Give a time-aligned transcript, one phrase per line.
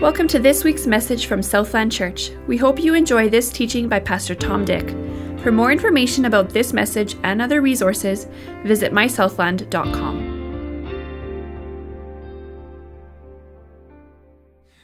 [0.00, 2.30] Welcome to this week's message from Southland Church.
[2.46, 4.90] We hope you enjoy this teaching by Pastor Tom Dick.
[5.40, 8.26] For more information about this message and other resources,
[8.62, 10.18] visit mysouthland.com.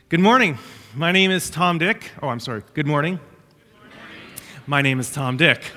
[0.09, 0.57] Good morning.
[0.95, 2.11] My name is Tom Dick.
[2.23, 2.63] Oh, I'm sorry.
[2.73, 3.21] Good morning.
[4.67, 5.73] My name is Tom Dick.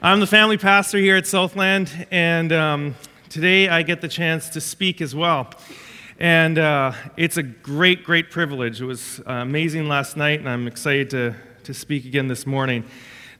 [0.00, 2.94] I'm the family pastor here at Southland, and um,
[3.28, 5.50] today I get the chance to speak as well.
[6.18, 8.80] And uh, it's a great, great privilege.
[8.80, 12.84] It was uh, amazing last night, and I'm excited to, to speak again this morning.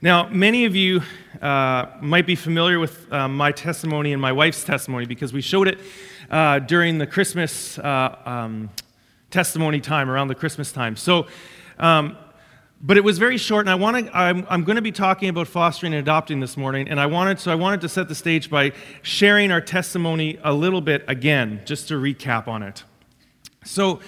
[0.02, 1.00] Now, many of you
[1.40, 5.68] uh, might be familiar with uh, my testimony and my wife's testimony because we showed
[5.68, 5.78] it
[6.30, 8.70] uh, during the Christmas uh, um,
[9.30, 10.96] testimony time, around the Christmas time.
[10.96, 11.28] So,
[11.78, 12.16] um,
[12.86, 14.16] but it was very short, and I want to.
[14.16, 17.40] I'm, I'm going to be talking about fostering and adopting this morning, and I wanted
[17.40, 21.62] so I wanted to set the stage by sharing our testimony a little bit again,
[21.64, 22.84] just to recap on it.
[23.64, 24.00] So,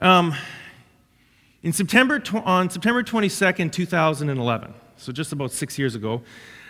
[0.00, 0.32] um,
[1.64, 6.22] in September on September 22nd, 2011, so just about six years ago,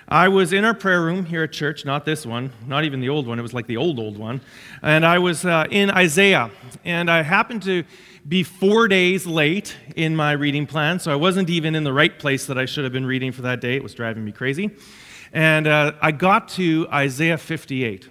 [0.08, 3.10] I was in our prayer room here at church, not this one, not even the
[3.10, 4.40] old one, it was like the old, old one.
[4.82, 6.50] And I was uh, in Isaiah,
[6.86, 7.84] and I happened to
[8.26, 12.18] be four days late in my reading plan, so I wasn't even in the right
[12.18, 13.74] place that I should have been reading for that day.
[13.74, 14.70] It was driving me crazy.
[15.32, 18.08] And uh, I got to Isaiah 58.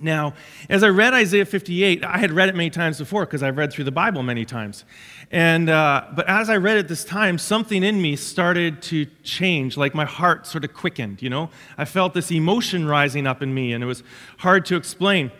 [0.00, 0.34] Now,
[0.70, 3.72] as I read Isaiah 58, I had read it many times before because I've read
[3.72, 4.84] through the Bible many times.
[5.30, 9.76] And, uh, but as I read it this time, something in me started to change,
[9.76, 11.50] like my heart sort of quickened, you know?
[11.76, 14.04] I felt this emotion rising up in me, and it was
[14.38, 15.32] hard to explain.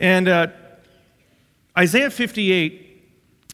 [0.00, 0.48] And uh,
[1.76, 2.87] Isaiah 58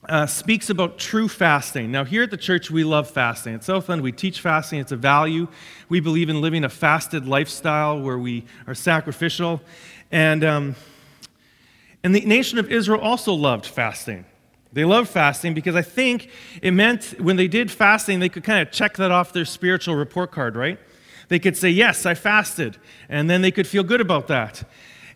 [0.08, 1.90] uh, speaks about true fasting.
[1.90, 3.54] Now, here at the church, we love fasting.
[3.54, 5.48] At Southland, we teach fasting, it's a value.
[5.88, 9.60] We believe in living a fasted lifestyle where we are sacrificial.
[10.12, 10.76] And, um,
[12.02, 14.24] and the nation of Israel also loved fasting.
[14.72, 18.66] They loved fasting because I think it meant when they did fasting, they could kind
[18.66, 20.78] of check that off their spiritual report card, right?
[21.28, 22.76] They could say, Yes, I fasted.
[23.08, 24.64] And then they could feel good about that.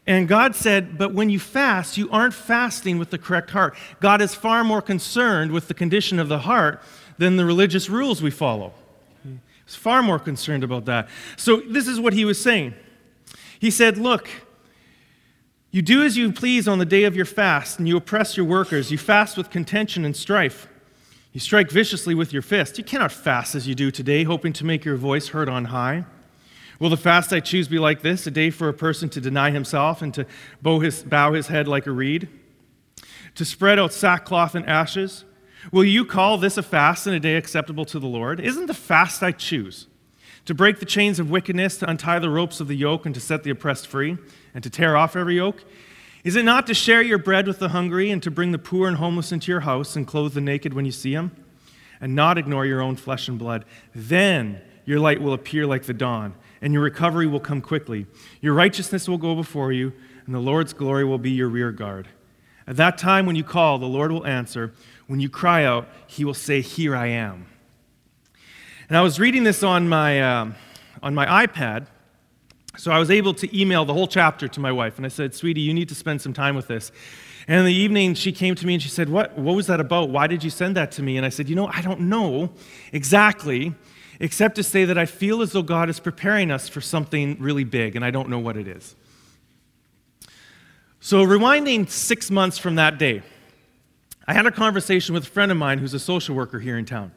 [0.08, 3.76] And God said, But when you fast, you aren't fasting with the correct heart.
[4.00, 6.82] God is far more concerned with the condition of the heart
[7.18, 8.72] than the religious rules we follow.
[9.22, 11.10] He's far more concerned about that.
[11.36, 12.72] So, this is what he was saying.
[13.60, 14.30] He said, Look,
[15.70, 18.46] you do as you please on the day of your fast, and you oppress your
[18.46, 18.90] workers.
[18.90, 20.68] You fast with contention and strife.
[21.34, 22.78] You strike viciously with your fist.
[22.78, 26.06] You cannot fast as you do today, hoping to make your voice heard on high.
[26.78, 29.50] Will the fast I choose be like this, a day for a person to deny
[29.50, 30.26] himself and to
[30.62, 32.28] bow his, bow his head like a reed?
[33.34, 35.24] To spread out sackcloth and ashes?
[35.72, 38.40] Will you call this a fast and a day acceptable to the Lord?
[38.40, 39.88] Isn't the fast I choose
[40.44, 43.20] to break the chains of wickedness, to untie the ropes of the yoke, and to
[43.20, 44.16] set the oppressed free?
[44.58, 45.62] and to tear off every yoke?
[46.24, 48.88] Is it not to share your bread with the hungry and to bring the poor
[48.88, 51.30] and homeless into your house and clothe the naked when you see them?
[52.00, 53.64] And not ignore your own flesh and blood?
[53.94, 58.06] Then your light will appear like the dawn, and your recovery will come quickly.
[58.40, 59.92] Your righteousness will go before you,
[60.26, 62.08] and the Lord's glory will be your rear guard.
[62.66, 64.72] At that time, when you call, the Lord will answer.
[65.06, 67.46] When you cry out, he will say, Here I am.
[68.88, 70.52] And I was reading this on my, uh,
[71.02, 71.86] on my iPad
[72.78, 75.34] so I was able to email the whole chapter to my wife, and I said,
[75.34, 76.92] Sweetie, you need to spend some time with this.
[77.48, 79.80] And in the evening, she came to me and she said, what, what was that
[79.80, 80.10] about?
[80.10, 81.16] Why did you send that to me?
[81.16, 82.50] And I said, You know, I don't know
[82.92, 83.74] exactly,
[84.20, 87.64] except to say that I feel as though God is preparing us for something really
[87.64, 88.96] big, and I don't know what it is.
[91.00, 93.22] So, rewinding six months from that day,
[94.26, 96.84] I had a conversation with a friend of mine who's a social worker here in
[96.84, 97.12] town.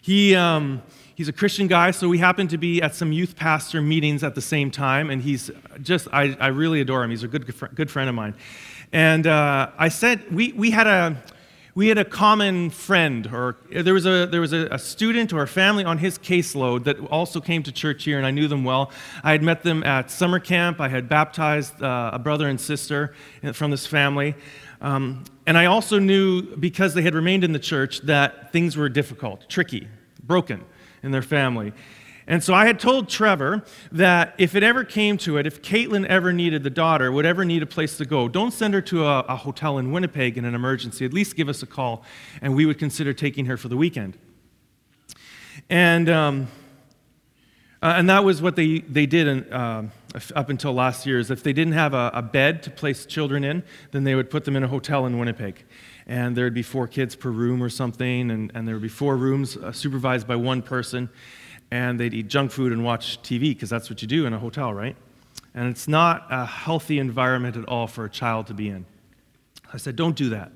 [0.00, 0.82] He, um,
[1.14, 4.34] he's a Christian guy, so we happened to be at some youth pastor meetings at
[4.34, 5.50] the same time, and he's
[5.82, 7.10] just, I, I really adore him.
[7.10, 8.34] He's a good, good friend of mine.
[8.92, 11.22] And uh, I said, we, we had a,
[11.78, 15.44] we had a common friend, or there was, a, there was a, a, student or
[15.44, 18.64] a family on his caseload that also came to church here, and I knew them
[18.64, 18.90] well.
[19.22, 20.80] I had met them at summer camp.
[20.80, 23.14] I had baptized uh, a brother and sister
[23.52, 24.34] from this family.
[24.80, 28.88] Um, and I also knew, because they had remained in the church, that things were
[28.88, 29.86] difficult, tricky,
[30.24, 30.64] broken
[31.04, 31.72] in their family.
[32.30, 36.04] And so I had told Trevor that if it ever came to it, if Caitlin
[36.06, 39.06] ever needed the daughter, would ever need a place to go, don't send her to
[39.06, 41.06] a, a, hotel in Winnipeg in an emergency.
[41.06, 42.04] At least give us a call,
[42.42, 44.18] and we would consider taking her for the weekend.
[45.70, 46.48] And, um,
[47.82, 49.88] uh, and that was what they, they did in, uh,
[50.36, 53.42] up until last year, is if they didn't have a, a bed to place children
[53.42, 55.64] in, then they would put them in a hotel in Winnipeg
[56.08, 59.14] and there'd be four kids per room or something, and, and there would be four
[59.16, 61.10] rooms uh, supervised by one person,
[61.70, 64.38] and they'd eat junk food and watch TV, because that's what you do in a
[64.38, 64.96] hotel, right?
[65.54, 68.86] And it's not a healthy environment at all for a child to be in.
[69.72, 70.52] I said, Don't do that.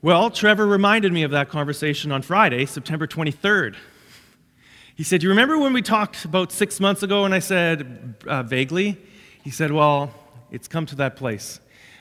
[0.00, 3.74] Well, Trevor reminded me of that conversation on Friday, September 23rd.
[4.94, 8.42] He said, You remember when we talked about six months ago and I said, uh,
[8.44, 8.96] vaguely?
[9.42, 10.12] He said, Well,
[10.50, 11.60] it's come to that place.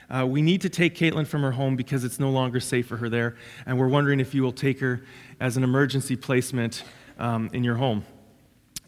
[0.10, 2.98] Uh, we need to take Caitlin from her home because it's no longer safe for
[2.98, 5.02] her there, and we're wondering if you will take her
[5.40, 6.84] as an emergency placement
[7.20, 8.06] um, in your home.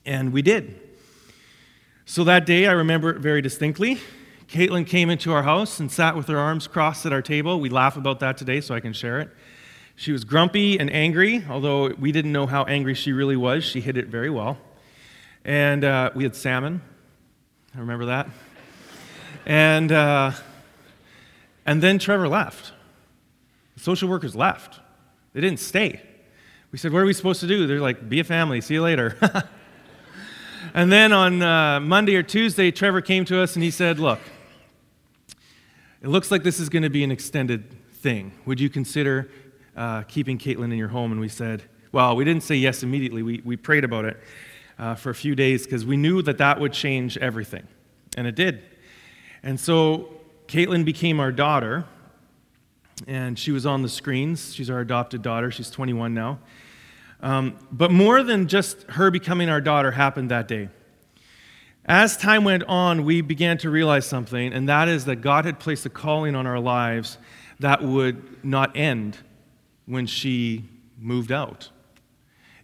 [0.06, 0.80] And we did.
[2.06, 4.00] So that day, I remember it very distinctly.
[4.48, 7.60] Caitlin came into our house and sat with her arms crossed at our table.
[7.60, 9.30] We laugh about that today, so I can share it.
[9.96, 13.66] She was grumpy and angry, although we didn't know how angry she really was.
[13.66, 14.58] She hid it very well.
[15.44, 16.82] And uh, we had salmon.
[17.76, 18.30] I remember that.
[19.46, 20.32] And, uh,
[21.70, 22.74] and then Trevor left.
[23.76, 24.80] The social workers left.
[25.34, 26.02] They didn't stay.
[26.72, 27.68] We said, What are we supposed to do?
[27.68, 28.60] They're like, Be a family.
[28.60, 29.16] See you later.
[30.74, 34.18] and then on uh, Monday or Tuesday, Trevor came to us and he said, Look,
[36.02, 38.32] it looks like this is going to be an extended thing.
[38.48, 39.30] Would you consider
[39.78, 41.12] uh, keeping Caitlin in your home?
[41.12, 41.62] And we said,
[41.92, 43.22] well, we didn't say yes immediately.
[43.22, 44.18] We, we prayed about it
[44.80, 47.68] uh, for a few days because we knew that that would change everything.
[48.18, 48.64] And it did.
[49.44, 50.19] And so
[50.50, 51.86] Caitlin became our daughter,
[53.06, 54.52] and she was on the screens.
[54.56, 55.52] She's our adopted daughter.
[55.52, 56.40] She's 21 now.
[57.22, 60.70] Um, but more than just her becoming our daughter happened that day.
[61.86, 65.60] As time went on, we began to realize something, and that is that God had
[65.60, 67.20] placed a calling on our lives
[67.60, 69.20] that would not end
[69.86, 70.66] when she
[70.98, 71.70] moved out.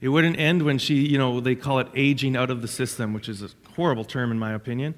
[0.01, 3.13] It wouldn't end when she, you know, they call it aging out of the system,
[3.13, 4.95] which is a horrible term in my opinion.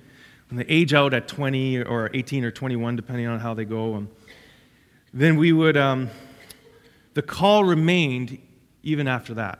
[0.50, 3.96] When they age out at 20 or 18 or 21, depending on how they go,
[3.96, 4.10] um,
[5.14, 6.10] then we would, um,
[7.14, 8.40] the call remained
[8.84, 9.60] even after that.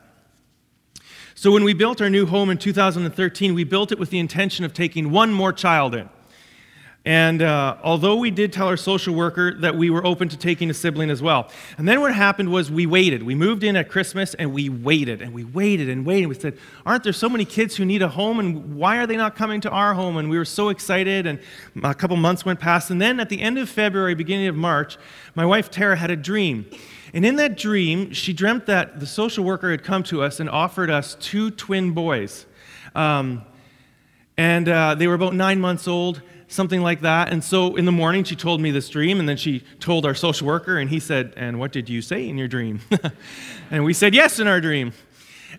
[1.36, 4.66] So when we built our new home in 2013, we built it with the intention
[4.66, 6.10] of taking one more child in.
[7.08, 10.70] And uh, although we did tell our social worker that we were open to taking
[10.70, 11.50] a sibling as well.
[11.78, 13.24] And then what happened was we waited.
[13.24, 16.26] We moved in at Christmas and we waited and we waited and waited.
[16.28, 19.16] We said, Aren't there so many kids who need a home and why are they
[19.16, 20.18] not coming to our home?
[20.18, 21.26] And we were so excited.
[21.26, 21.40] And
[21.82, 22.92] a couple months went past.
[22.92, 24.98] And then at the end of February, beginning of March,
[25.34, 26.66] my wife Tara had a dream.
[27.14, 30.50] And in that dream, she dreamt that the social worker had come to us and
[30.50, 32.46] offered us two twin boys.
[32.96, 33.46] Um,
[34.36, 37.32] and uh, they were about nine months old, something like that.
[37.32, 40.16] And so in the morning, she told me this dream, and then she told our
[40.16, 42.82] social worker, and he said, And what did you say in your dream?
[43.72, 44.94] and we said, Yes, in our dream.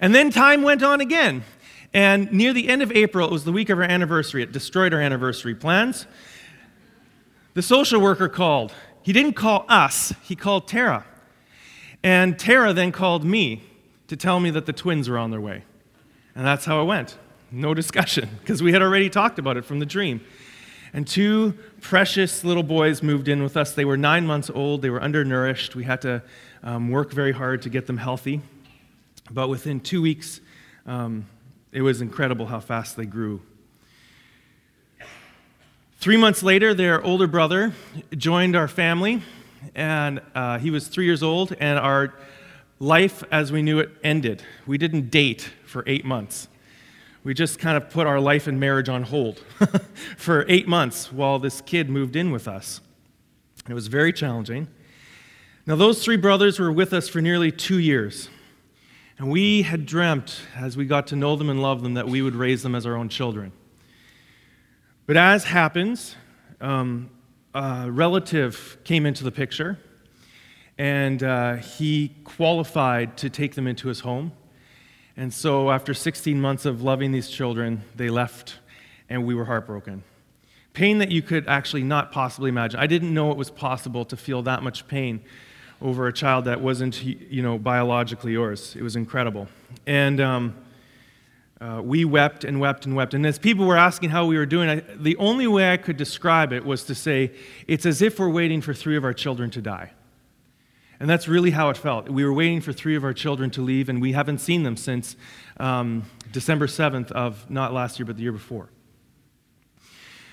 [0.00, 1.44] And then time went on again.
[1.94, 4.93] And near the end of April, it was the week of our anniversary, it destroyed
[4.93, 6.06] our anniversary plans.
[7.55, 8.73] The social worker called.
[9.02, 11.05] He didn't call us, he called Tara.
[12.02, 13.62] And Tara then called me
[14.06, 15.64] to tell me that the twins were on their way.
[16.34, 17.17] And that's how it went.
[17.50, 20.20] No discussion, because we had already talked about it from the dream.
[20.93, 23.73] And two precious little boys moved in with us.
[23.75, 25.76] They were nine months old, they were undernourished.
[25.76, 26.23] We had to
[26.62, 28.40] um, work very hard to get them healthy.
[29.31, 30.40] But within two weeks,
[30.87, 31.26] um,
[31.73, 33.43] it was incredible how fast they grew.
[36.00, 37.73] Three months later, their older brother
[38.17, 39.23] joined our family,
[39.75, 42.14] and uh, he was three years old, and our
[42.79, 44.43] life as we knew it ended.
[44.67, 46.49] We didn't date for eight months.
[47.28, 49.40] We just kind of put our life and marriage on hold
[50.16, 52.80] for eight months while this kid moved in with us.
[53.69, 54.67] It was very challenging.
[55.67, 58.31] Now, those three brothers were with us for nearly two years.
[59.19, 62.22] And we had dreamt, as we got to know them and love them, that we
[62.22, 63.53] would raise them as our own children.
[65.05, 66.17] But as happens,
[66.62, 67.10] um,
[67.53, 69.79] a relative came into the picture,
[70.79, 74.32] and uh, he qualified to take them into his home.
[75.19, 78.60] And so, after 16 months of loving these children, they left,
[79.08, 80.05] and we were heartbroken.
[80.75, 82.79] Pain that you could actually not possibly imagine.
[82.79, 85.20] I didn't know it was possible to feel that much pain
[85.82, 88.77] over a child that wasn't, you know, biologically yours.
[88.77, 89.48] It was incredible.
[89.89, 90.55] And um,
[91.60, 93.13] uh, we wept and wept and wept.
[93.13, 95.96] And as people were asking how we were doing, I, the only way I could
[95.96, 97.32] describe it was to say,
[97.67, 99.91] it's as if we're waiting for three of our children to die.
[101.00, 102.08] And that's really how it felt.
[102.08, 104.76] We were waiting for three of our children to leave, and we haven't seen them
[104.76, 105.17] since
[105.58, 108.69] um, December 7th of not last year, but the year before.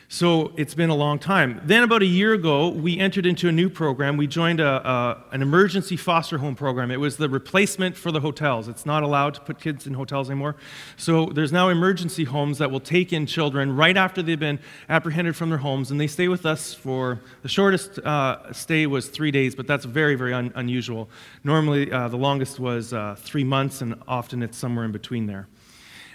[0.07, 1.62] So it's been a long time.
[1.63, 4.17] Then, about a year ago, we entered into a new program.
[4.17, 6.91] We joined a, a, an emergency foster home program.
[6.91, 8.67] It was the replacement for the hotels.
[8.67, 10.57] It's not allowed to put kids in hotels anymore.
[10.95, 14.59] So there's now emergency homes that will take in children right after they've been
[14.89, 19.07] apprehended from their homes, and they stay with us for the shortest uh, stay was
[19.07, 21.09] three days, but that's very, very un- unusual.
[21.43, 25.47] Normally, uh, the longest was uh, three months, and often it's somewhere in between there.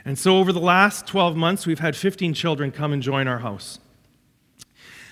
[0.04, 3.40] And so, over the last 12 months, we've had 15 children come and join our
[3.40, 3.78] house.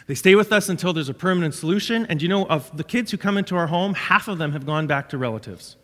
[0.06, 2.06] They stay with us until there's a permanent solution.
[2.06, 4.64] And you know, of the kids who come into our home, half of them have
[4.64, 5.76] gone back to relatives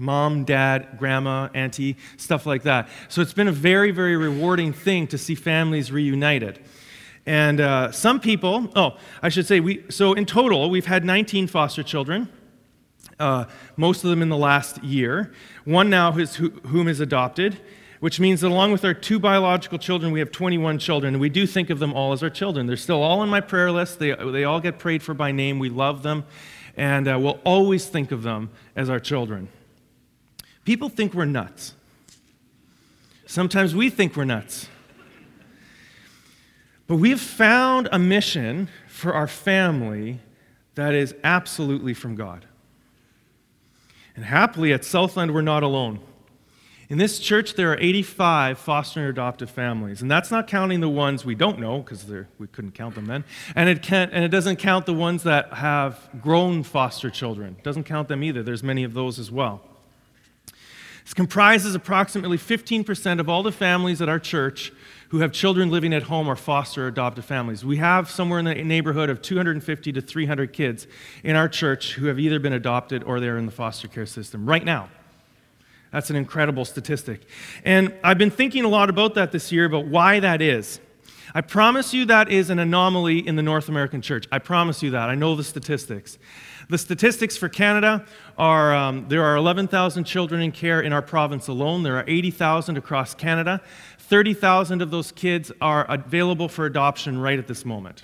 [0.00, 2.88] mom, dad, grandma, auntie, stuff like that.
[3.08, 6.58] So it's been a very, very rewarding thing to see families reunited.
[7.26, 11.48] And uh, some people, oh, I should say, we, so in total, we've had 19
[11.48, 12.30] foster children,
[13.18, 13.44] uh,
[13.76, 15.34] most of them in the last year.
[15.66, 17.60] One now who, whom is adopted
[18.00, 21.14] which means that along with our two biological children, we have 21 children.
[21.14, 22.66] And we do think of them all as our children.
[22.66, 23.98] They're still all on my prayer list.
[23.98, 25.58] They, they all get prayed for by name.
[25.58, 26.24] We love them.
[26.76, 29.48] And uh, we'll always think of them as our children.
[30.64, 31.74] People think we're nuts.
[33.26, 34.66] Sometimes we think we're nuts.
[36.86, 40.20] But we have found a mission for our family
[40.74, 42.46] that is absolutely from God.
[44.16, 46.00] And happily, at Southland, we're not alone.
[46.90, 50.88] In this church, there are 85 foster and adoptive families, and that's not counting the
[50.88, 52.04] ones we don't know, because
[52.40, 53.22] we couldn't count them then.
[53.54, 57.54] And it, can't, and it doesn't count the ones that have grown foster children.
[57.56, 58.42] It doesn't count them either.
[58.42, 59.62] There's many of those as well.
[60.48, 64.72] It comprises approximately 15% of all the families at our church
[65.10, 67.64] who have children living at home or foster or adoptive families.
[67.64, 70.88] We have somewhere in the neighborhood of 250 to 300 kids
[71.22, 74.44] in our church who have either been adopted or they're in the foster care system
[74.44, 74.88] right now.
[75.92, 77.22] That's an incredible statistic.
[77.64, 80.80] And I've been thinking a lot about that this year, about why that is.
[81.34, 84.26] I promise you that is an anomaly in the North American church.
[84.32, 85.08] I promise you that.
[85.08, 86.18] I know the statistics.
[86.68, 88.04] The statistics for Canada
[88.38, 91.82] are um, there are 11,000 children in care in our province alone.
[91.82, 93.60] There are 80,000 across Canada.
[93.98, 98.02] 30,000 of those kids are available for adoption right at this moment.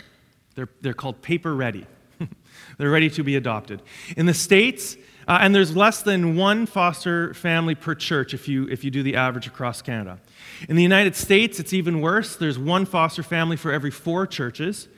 [0.55, 1.87] They're, they're called paper ready.
[2.78, 3.83] they're ready to be adopted.
[4.16, 4.97] In the States,
[5.28, 9.02] uh, and there's less than one foster family per church if you, if you do
[9.02, 10.21] the average across Canada.
[10.68, 12.37] In the United States, it's even worse.
[12.37, 14.88] There's one foster family for every four churches.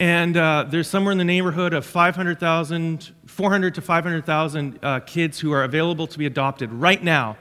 [0.00, 5.52] And uh, there's somewhere in the neighborhood of 500,000, 400 to 500,000 uh, kids who
[5.52, 7.36] are available to be adopted right now.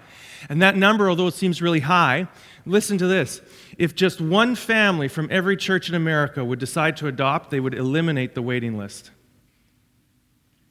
[0.50, 2.28] And that number, although it seems really high,
[2.66, 3.42] listen to this.
[3.78, 7.74] If just one family from every church in America would decide to adopt, they would
[7.74, 9.12] eliminate the waiting list.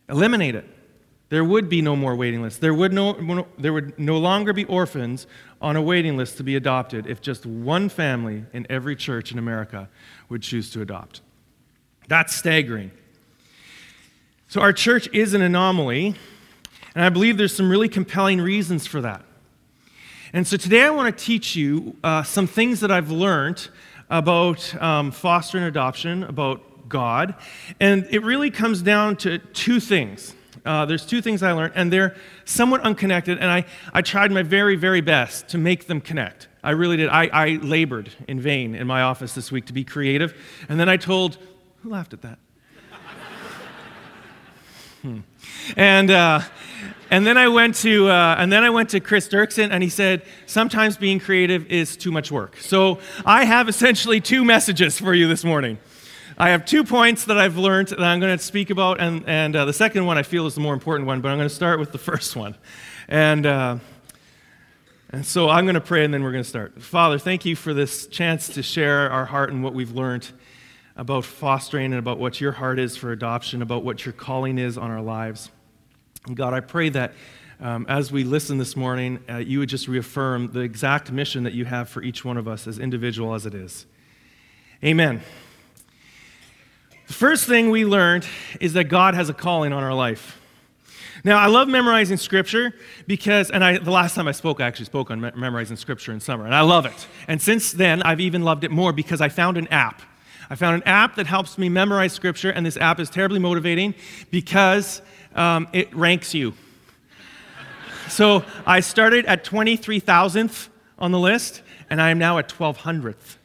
[0.09, 0.76] Eliminate it.
[1.29, 2.61] There would be no more waiting lists.
[2.61, 5.27] There would no, there would no longer be orphans
[5.61, 9.39] on a waiting list to be adopted if just one family in every church in
[9.39, 9.89] America
[10.29, 11.23] would choose to adopt.
[12.09, 12.93] That's staggering.
[14.49, 16.15] So, our church is an anomaly,
[16.95, 19.25] and I believe there's some really compelling reasons for that.
[20.33, 23.69] And so, today I want to teach you uh, some things that I've learned
[24.09, 27.35] about um, foster and adoption, about God,
[27.81, 30.33] and it really comes down to two things.
[30.67, 34.43] Uh, there's two things I learned, and they're somewhat unconnected, and I, I tried my
[34.43, 36.49] very, very best to make them connect.
[36.63, 37.09] I really did.
[37.09, 40.35] I, I labored in vain in my office this week to be creative,
[40.69, 41.39] and then I told,
[41.83, 42.39] who laughed at that?
[45.03, 45.21] hmm.
[45.77, 46.41] And, uh,
[47.11, 49.89] and then I went to uh, and then I went to Chris Dirksen, and he
[49.89, 52.57] said sometimes being creative is too much work.
[52.57, 55.79] So I have essentially two messages for you this morning.
[56.39, 59.57] I have two points that I've learned that I'm going to speak about, and, and
[59.57, 61.55] uh, the second one I feel is the more important one, but I'm going to
[61.55, 62.55] start with the first one.
[63.09, 63.79] And, uh,
[65.09, 66.83] and so I'm going to pray, and then we're going to start.
[66.83, 70.29] Father, thank you for this chance to share our heart and what we've learned
[70.95, 74.77] about fostering and about what your heart is for adoption, about what your calling is
[74.77, 75.51] on our lives.
[76.27, 77.15] And God, I pray that
[77.61, 81.55] um, as we listen this morning, uh, you would just reaffirm the exact mission that
[81.55, 83.87] you have for each one of us, as individual as it is.
[84.85, 85.23] Amen.
[87.07, 88.27] The first thing we learned
[88.61, 90.41] is that God has a calling on our life.
[91.23, 92.75] Now, I love memorizing scripture
[93.07, 96.13] because, and I, the last time I spoke, I actually spoke on me- memorizing scripture
[96.13, 97.07] in summer, and I love it.
[97.29, 100.03] And since then, I've even loved it more because I found an app.
[100.51, 103.95] I found an app that helps me memorize scripture, and this app is terribly motivating
[104.31, 105.01] because
[105.35, 106.55] um, it ranks you.
[108.09, 113.37] so I started at 23,000th on the list, and I am now at 1200th.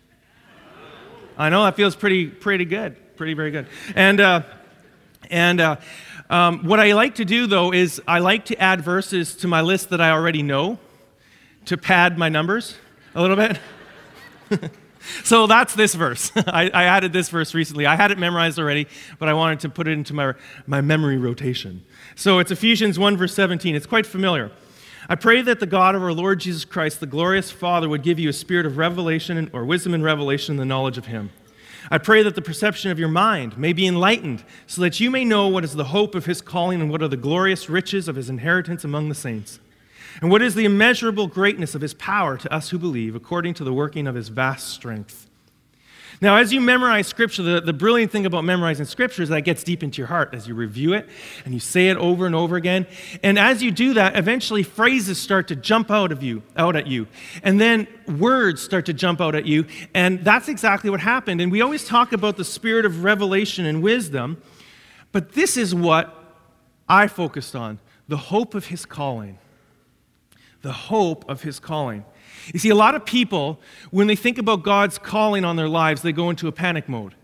[1.37, 3.67] I know that feels pretty, pretty good pretty very good.
[3.93, 4.41] And, uh,
[5.29, 5.75] and uh,
[6.31, 9.61] um, what I like to do, though, is I like to add verses to my
[9.61, 10.79] list that I already know
[11.65, 12.79] to pad my numbers
[13.13, 13.59] a little bit.
[15.23, 16.31] so that's this verse.
[16.35, 17.85] I, I, added this verse recently.
[17.85, 18.87] I had it memorized already,
[19.19, 20.33] but I wanted to put it into my,
[20.65, 21.85] my memory rotation.
[22.15, 23.75] So it's Ephesians 1, verse 17.
[23.75, 24.49] It's quite familiar.
[25.07, 28.17] I pray that the God of our Lord Jesus Christ, the glorious Father, would give
[28.17, 31.29] you a spirit of revelation or wisdom and revelation in the knowledge of Him
[31.89, 35.25] I pray that the perception of your mind may be enlightened, so that you may
[35.25, 38.15] know what is the hope of his calling and what are the glorious riches of
[38.15, 39.59] his inheritance among the saints,
[40.21, 43.63] and what is the immeasurable greatness of his power to us who believe, according to
[43.63, 45.27] the working of his vast strength.
[46.23, 49.45] Now, as you memorize Scripture, the, the brilliant thing about memorizing Scripture is that it
[49.45, 51.09] gets deep into your heart as you review it
[51.45, 52.85] and you say it over and over again.
[53.23, 56.85] And as you do that, eventually phrases start to jump out of you, out at
[56.85, 57.07] you,
[57.41, 57.87] and then
[58.19, 59.65] words start to jump out at you.
[59.95, 61.41] And that's exactly what happened.
[61.41, 64.39] And we always talk about the spirit of revelation and wisdom,
[65.11, 66.15] but this is what
[66.87, 69.39] I focused on the hope of His calling.
[70.61, 72.05] The hope of His calling.
[72.53, 73.59] You see, a lot of people,
[73.91, 77.15] when they think about God's calling on their lives, they go into a panic mode.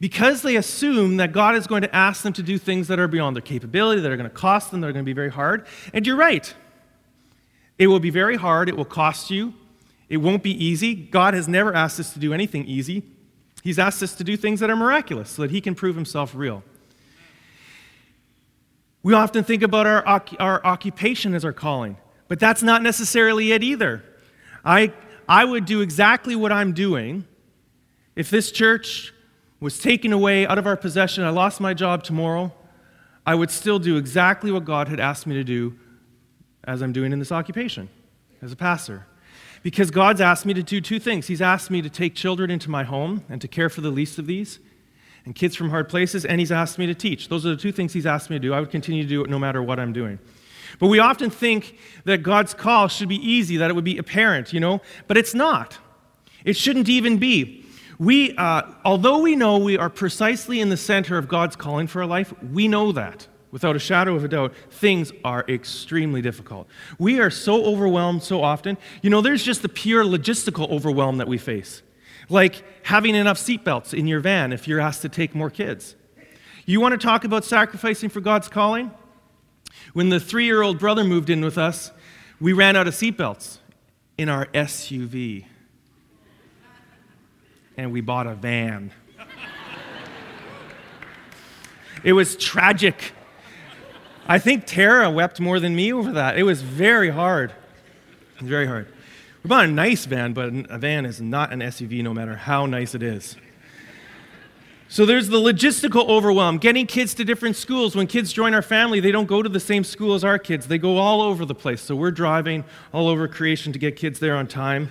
[0.00, 3.08] Because they assume that God is going to ask them to do things that are
[3.08, 5.30] beyond their capability, that are going to cost them, that are going to be very
[5.30, 5.66] hard.
[5.92, 6.54] And you're right.
[7.78, 8.68] It will be very hard.
[8.68, 9.54] It will cost you.
[10.08, 10.94] It won't be easy.
[10.94, 13.02] God has never asked us to do anything easy.
[13.62, 16.34] He's asked us to do things that are miraculous so that He can prove Himself
[16.34, 16.62] real.
[19.02, 20.06] We often think about our,
[20.38, 21.96] our occupation as our calling,
[22.28, 24.02] but that's not necessarily it either.
[24.68, 24.92] I,
[25.26, 27.24] I would do exactly what I'm doing
[28.14, 29.14] if this church
[29.60, 32.52] was taken away out of our possession, I lost my job tomorrow,
[33.24, 35.78] I would still do exactly what God had asked me to do
[36.64, 37.88] as I'm doing in this occupation
[38.42, 39.06] as a pastor.
[39.62, 41.28] Because God's asked me to do two things.
[41.28, 44.18] He's asked me to take children into my home and to care for the least
[44.18, 44.58] of these
[45.24, 47.28] and kids from hard places, and He's asked me to teach.
[47.28, 48.52] Those are the two things He's asked me to do.
[48.52, 50.18] I would continue to do it no matter what I'm doing.
[50.78, 54.52] But we often think that God's call should be easy, that it would be apparent,
[54.52, 55.78] you know, but it's not.
[56.44, 57.64] It shouldn't even be.
[57.98, 62.02] We, uh, although we know we are precisely in the center of God's calling for
[62.02, 66.68] our life, we know that without a shadow of a doubt, things are extremely difficult.
[66.98, 68.76] We are so overwhelmed so often.
[69.02, 71.82] You know, there's just the pure logistical overwhelm that we face,
[72.28, 75.96] like having enough seatbelts in your van if you're asked to take more kids.
[76.66, 78.90] You want to talk about sacrificing for God's calling?
[79.98, 81.90] When the three year old brother moved in with us,
[82.40, 83.58] we ran out of seatbelts
[84.16, 85.44] in our SUV.
[87.76, 88.92] And we bought a van.
[92.04, 93.10] It was tragic.
[94.28, 96.38] I think Tara wept more than me over that.
[96.38, 97.52] It was very hard.
[98.40, 98.86] Very hard.
[99.42, 102.66] We bought a nice van, but a van is not an SUV no matter how
[102.66, 103.34] nice it is.
[104.90, 107.94] So there's the logistical overwhelm, getting kids to different schools.
[107.94, 110.66] When kids join our family, they don't go to the same school as our kids,
[110.66, 111.82] they go all over the place.
[111.82, 114.88] So we're driving all over creation to get kids there on time.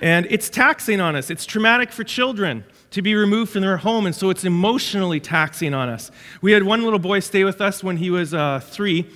[0.00, 4.06] And it's taxing on us, it's traumatic for children to be removed from their home,
[4.06, 6.10] and so it's emotionally taxing on us.
[6.40, 9.06] We had one little boy stay with us when he was uh, three.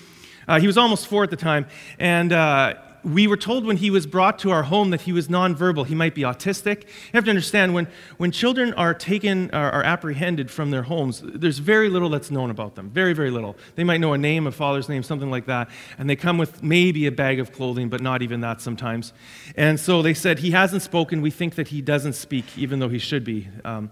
[0.47, 1.67] Uh, he was almost four at the time,
[1.99, 5.29] and uh, we were told when he was brought to our home that he was
[5.29, 5.87] nonverbal.
[5.87, 6.83] He might be autistic.
[6.83, 11.23] You have to understand when, when children are taken, are, are apprehended from their homes,
[11.25, 12.91] there's very little that's known about them.
[12.91, 13.57] Very, very little.
[13.75, 15.71] They might know a name, a father's name, something like that.
[15.99, 19.13] And they come with maybe a bag of clothing, but not even that sometimes.
[19.57, 21.23] And so they said, He hasn't spoken.
[21.23, 23.49] We think that he doesn't speak, even though he should be.
[23.65, 23.91] Um,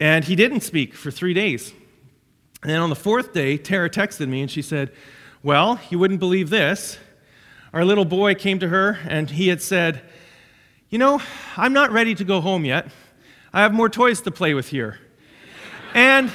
[0.00, 1.72] and he didn't speak for three days.
[2.62, 4.92] And then on the fourth day, Tara texted me and she said,
[5.42, 6.98] Well, you wouldn't believe this
[7.72, 10.02] our little boy came to her and he had said,
[10.90, 11.22] You know,
[11.56, 12.88] I'm not ready to go home yet.
[13.52, 14.98] I have more toys to play with here.
[15.94, 16.30] And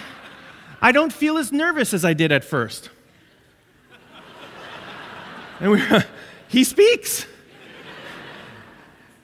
[0.81, 2.89] I don't feel as nervous as I did at first.
[5.59, 5.81] And we,
[6.47, 7.25] he speaks.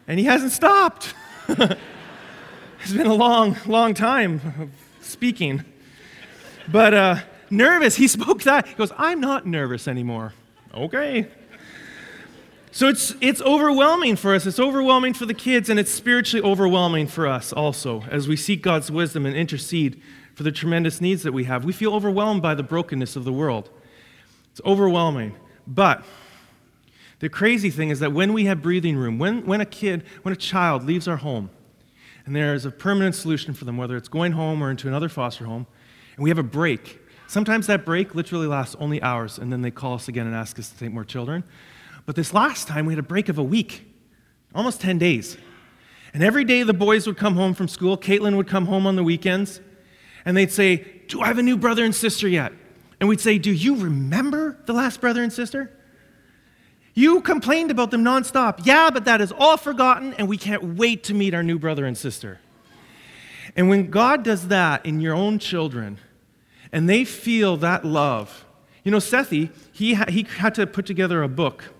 [0.08, 1.14] And he hasn't stopped.
[1.48, 4.70] it's been a long, long time of
[5.02, 5.64] speaking.
[6.72, 7.16] But uh,
[7.50, 8.68] nervous, he spoke that.
[8.68, 10.34] He goes, I'm not nervous anymore.
[10.74, 11.28] Okay.
[12.74, 14.48] So it's, it's overwhelming for us.
[14.48, 18.64] It's overwhelming for the kids, and it's spiritually overwhelming for us also as we seek
[18.64, 20.02] God's wisdom and intercede
[20.34, 21.66] for the tremendous needs that we have.
[21.66, 23.70] We feel overwhelmed by the brokenness of the world.
[24.50, 25.36] It's overwhelming.
[25.68, 26.04] But
[27.20, 30.34] the crazy thing is that when we have breathing room, when, when a kid, when
[30.34, 31.52] a child leaves our home,
[32.26, 35.10] and there is a permanent solution for them, whether it's going home or into another
[35.10, 35.68] foster home,
[36.16, 37.00] and we have a break.
[37.28, 40.58] Sometimes that break literally lasts only hours, and then they call us again and ask
[40.58, 41.44] us to take more children.
[42.06, 43.86] But this last time, we had a break of a week,
[44.54, 45.38] almost 10 days.
[46.14, 47.98] And every day the boys would come home from school.
[47.98, 49.62] Caitlin would come home on the weekends,
[50.26, 52.54] and they'd say, Do I have a new brother and sister yet?
[53.00, 55.72] And we'd say, Do you remember the last brother and sister?
[56.94, 58.66] You complained about them nonstop.
[58.66, 61.86] Yeah, but that is all forgotten, and we can't wait to meet our new brother
[61.86, 62.40] and sister.
[63.56, 65.98] And when God does that in your own children,
[66.72, 68.46] and they feel that love,
[68.84, 71.73] you know, Sethi, he, ha- he had to put together a book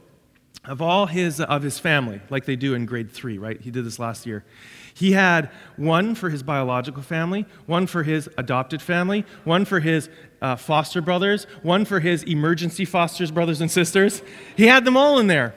[0.66, 3.60] of all his of his family like they do in grade 3 right?
[3.60, 4.46] He did this last year.
[4.94, 10.10] He had one for his biological family one for his adopted family one for his
[10.42, 14.22] uh, foster brothers one for his emergency fosters brothers and sisters.
[14.56, 15.56] He had them all in there.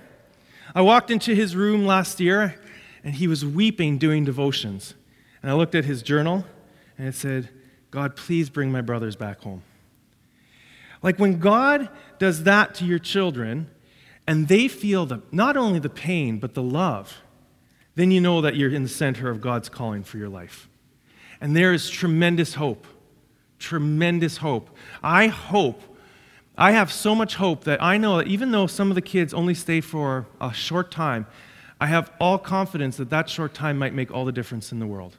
[0.75, 2.57] I walked into his room last year
[3.07, 4.95] and he was weeping doing devotions.
[5.41, 6.45] And I looked at his journal,
[6.99, 7.51] and it said,
[7.93, 9.63] God, please bring my brothers back home.
[11.05, 11.89] Like when God
[12.19, 13.71] does that to your children,
[14.27, 17.19] and they feel the, not only the pain, but the love,
[17.95, 20.69] then you know that you're in the center of God's calling for your life.
[21.41, 22.87] And there is tremendous hope.
[23.59, 24.71] Tremendous hope.
[25.03, 25.83] I hope,
[26.59, 29.33] I have so much hope that I know that even though some of the kids
[29.33, 31.27] only stay for a short time,
[31.81, 34.87] I have all confidence that that short time might make all the difference in the
[34.87, 35.17] world.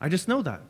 [0.00, 0.62] I just know that.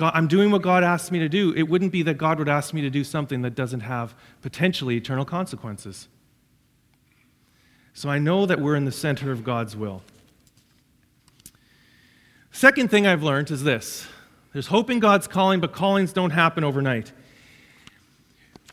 [0.00, 1.52] God, I'm doing what God asked me to do.
[1.52, 4.96] It wouldn't be that God would ask me to do something that doesn't have potentially
[4.96, 6.08] eternal consequences.
[7.92, 10.02] So I know that we're in the center of God's will.
[12.50, 14.08] Second thing I've learned is this
[14.54, 17.12] there's hope in God's calling, but callings don't happen overnight.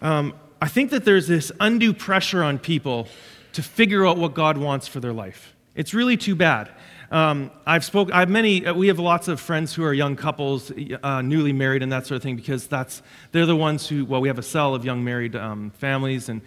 [0.01, 3.09] Um, I think that there's this undue pressure on people
[3.51, 5.53] to figure out what God wants for their life.
[5.75, 6.71] It's really too bad.
[7.09, 8.11] Um, I've spoke.
[8.11, 8.65] I have many.
[8.65, 10.71] Uh, we have lots of friends who are young couples,
[11.03, 14.03] uh, newly married, and that sort of thing, because that's they're the ones who.
[14.03, 16.41] Well, we have a cell of young married um, families, and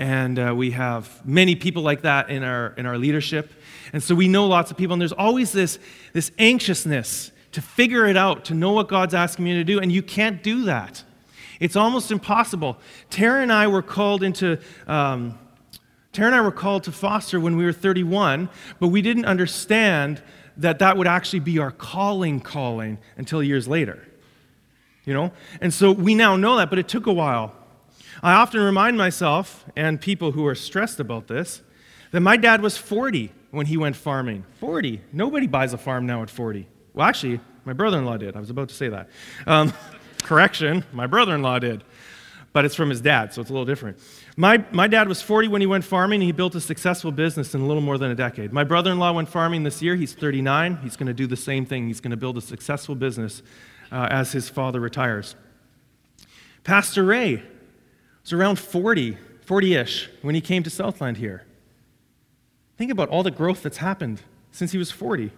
[0.00, 3.52] and uh, we have many people like that in our in our leadership,
[3.92, 4.94] and so we know lots of people.
[4.94, 5.78] And there's always this
[6.12, 9.92] this anxiousness to figure it out, to know what God's asking me to do, and
[9.92, 11.04] you can't do that.
[11.60, 12.78] It's almost impossible.
[13.10, 14.58] Tara and I were called into.
[14.88, 15.38] Um,
[16.12, 20.22] Tara and I were called to foster when we were 31, but we didn't understand
[20.56, 24.06] that that would actually be our calling calling until years later.
[25.04, 25.32] You know?
[25.60, 27.54] And so we now know that, but it took a while.
[28.22, 31.62] I often remind myself and people who are stressed about this
[32.10, 34.44] that my dad was 40 when he went farming.
[34.58, 35.00] 40.
[35.12, 36.66] Nobody buys a farm now at 40.
[36.92, 38.36] Well, actually, my brother in law did.
[38.36, 39.08] I was about to say that.
[39.46, 39.72] Um,
[40.22, 41.84] correction, my brother in law did.
[42.52, 43.98] But it's from his dad, so it's a little different.
[44.36, 46.20] My, my dad was 40 when he went farming.
[46.20, 48.52] And he built a successful business in a little more than a decade.
[48.52, 49.96] My brother in law went farming this year.
[49.96, 50.78] He's 39.
[50.82, 51.86] He's going to do the same thing.
[51.86, 53.42] He's going to build a successful business
[53.90, 55.34] uh, as his father retires.
[56.64, 57.42] Pastor Ray
[58.22, 61.44] was around 40, 40 ish, when he came to Southland here.
[62.76, 65.32] Think about all the growth that's happened since he was 40.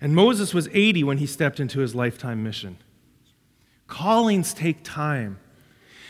[0.00, 2.78] And Moses was 80 when he stepped into his lifetime mission.
[3.86, 5.38] Callings take time.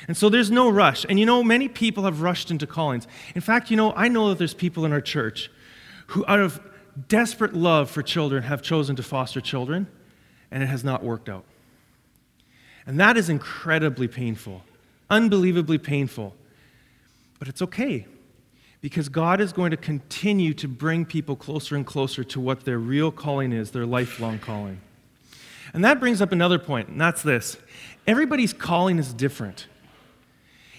[0.09, 1.07] And so there's no rush.
[1.09, 3.07] And you know, many people have rushed into callings.
[3.35, 5.51] In fact, you know, I know that there's people in our church
[6.09, 6.61] who, out of
[7.09, 9.87] desperate love for children, have chosen to foster children,
[10.51, 11.45] and it has not worked out.
[12.87, 14.63] And that is incredibly painful,
[15.09, 16.35] unbelievably painful.
[17.39, 18.07] But it's okay
[18.81, 22.79] because God is going to continue to bring people closer and closer to what their
[22.79, 24.81] real calling is, their lifelong calling.
[25.73, 27.57] And that brings up another point, and that's this
[28.07, 29.69] everybody's calling is different.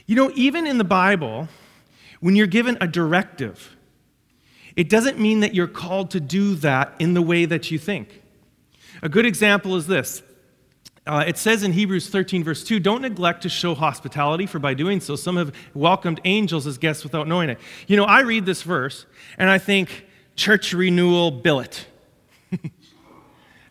[0.06, 1.48] You know, even in the Bible,
[2.20, 3.76] when you're given a directive,
[4.76, 8.22] it doesn't mean that you're called to do that in the way that you think.
[9.02, 10.24] A good example is this.
[11.06, 14.74] Uh, it says in Hebrews 13, verse 2, don't neglect to show hospitality, for by
[14.74, 17.60] doing so, some have welcomed angels as guests without knowing it.
[17.88, 19.06] You know, I read this verse
[19.38, 21.88] and I think, church renewal billet.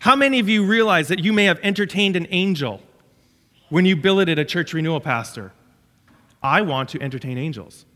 [0.00, 2.82] How many of you realize that you may have entertained an angel
[3.70, 5.52] when you billeted a church renewal pastor?
[6.42, 7.86] I want to entertain angels.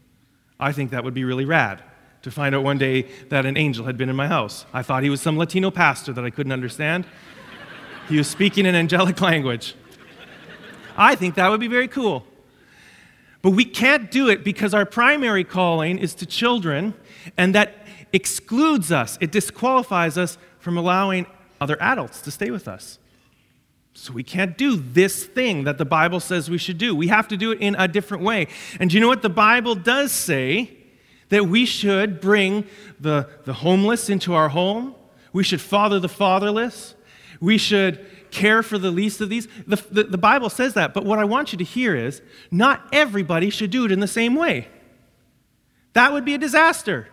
[0.59, 1.83] I think that would be really rad
[2.23, 4.67] to find out one day that an angel had been in my house.
[4.73, 7.07] I thought he was some Latino pastor that I couldn't understand.
[8.09, 9.75] He was speaking an angelic language.
[10.97, 12.25] I think that would be very cool.
[13.43, 16.95] But we can't do it because our primary calling is to children,
[17.37, 21.27] and that excludes us, it disqualifies us from allowing
[21.61, 22.99] other adults to stay with us.
[23.99, 26.95] So we can't do this thing that the Bible says we should do.
[26.95, 28.49] We have to do it in a different way.
[28.79, 29.23] And do you know what?
[29.23, 30.71] The Bible does say
[31.31, 32.67] that we should bring
[33.01, 34.95] the, the homeless into our home,
[35.33, 36.95] we should father the fatherless,
[37.41, 39.49] we should care for the least of these.
[39.67, 40.93] The, the, the Bible says that.
[40.93, 44.07] But what I want you to hear is not everybody should do it in the
[44.07, 44.69] same way.
[45.95, 47.09] That would be a disaster.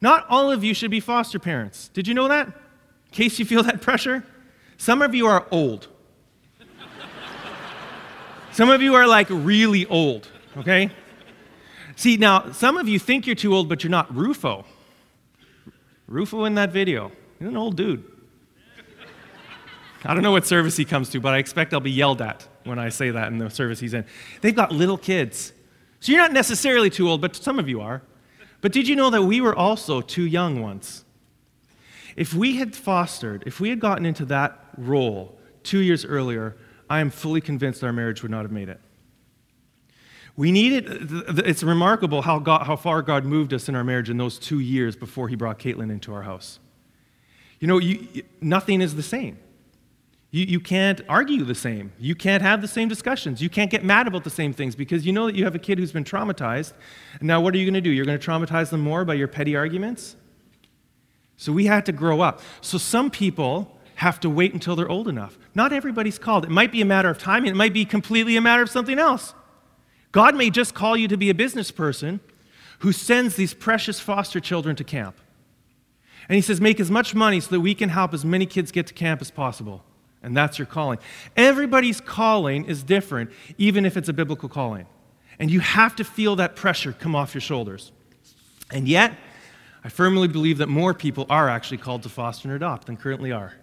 [0.00, 1.88] Not all of you should be foster parents.
[1.88, 2.48] Did you know that?
[2.48, 4.26] In case you feel that pressure.
[4.76, 5.86] Some of you are old.
[8.56, 10.88] Some of you are like really old, okay?
[11.94, 14.16] See, now, some of you think you're too old, but you're not.
[14.16, 14.64] Rufo.
[16.08, 17.12] Rufo in that video.
[17.38, 18.02] He's an old dude.
[20.06, 22.48] I don't know what service he comes to, but I expect I'll be yelled at
[22.64, 24.06] when I say that in the service he's in.
[24.40, 25.52] They've got little kids.
[26.00, 28.00] So you're not necessarily too old, but some of you are.
[28.62, 31.04] But did you know that we were also too young once?
[32.16, 36.56] If we had fostered, if we had gotten into that role two years earlier,
[36.88, 38.80] I am fully convinced our marriage would not have made it.
[40.36, 40.86] We needed,
[41.46, 44.60] it's remarkable how, God, how far God moved us in our marriage in those two
[44.60, 46.58] years before He brought Caitlin into our house.
[47.58, 49.38] You know, you, nothing is the same.
[50.30, 51.92] You, you can't argue the same.
[51.98, 53.40] You can't have the same discussions.
[53.40, 55.58] You can't get mad about the same things because you know that you have a
[55.58, 56.74] kid who's been traumatized.
[57.22, 57.90] Now, what are you going to do?
[57.90, 60.16] You're going to traumatize them more by your petty arguments?
[61.38, 62.42] So, we had to grow up.
[62.60, 65.38] So, some people have to wait until they're old enough.
[65.56, 66.44] Not everybody's called.
[66.44, 68.98] It might be a matter of timing, it might be completely a matter of something
[68.98, 69.32] else.
[70.12, 72.20] God may just call you to be a business person
[72.80, 75.16] who sends these precious foster children to camp.
[76.28, 78.70] And he says, Make as much money so that we can help as many kids
[78.70, 79.82] get to camp as possible.
[80.22, 80.98] And that's your calling.
[81.38, 84.86] Everybody's calling is different, even if it's a biblical calling.
[85.38, 87.92] And you have to feel that pressure come off your shoulders.
[88.70, 89.16] And yet,
[89.82, 93.32] I firmly believe that more people are actually called to foster and adopt than currently
[93.32, 93.54] are.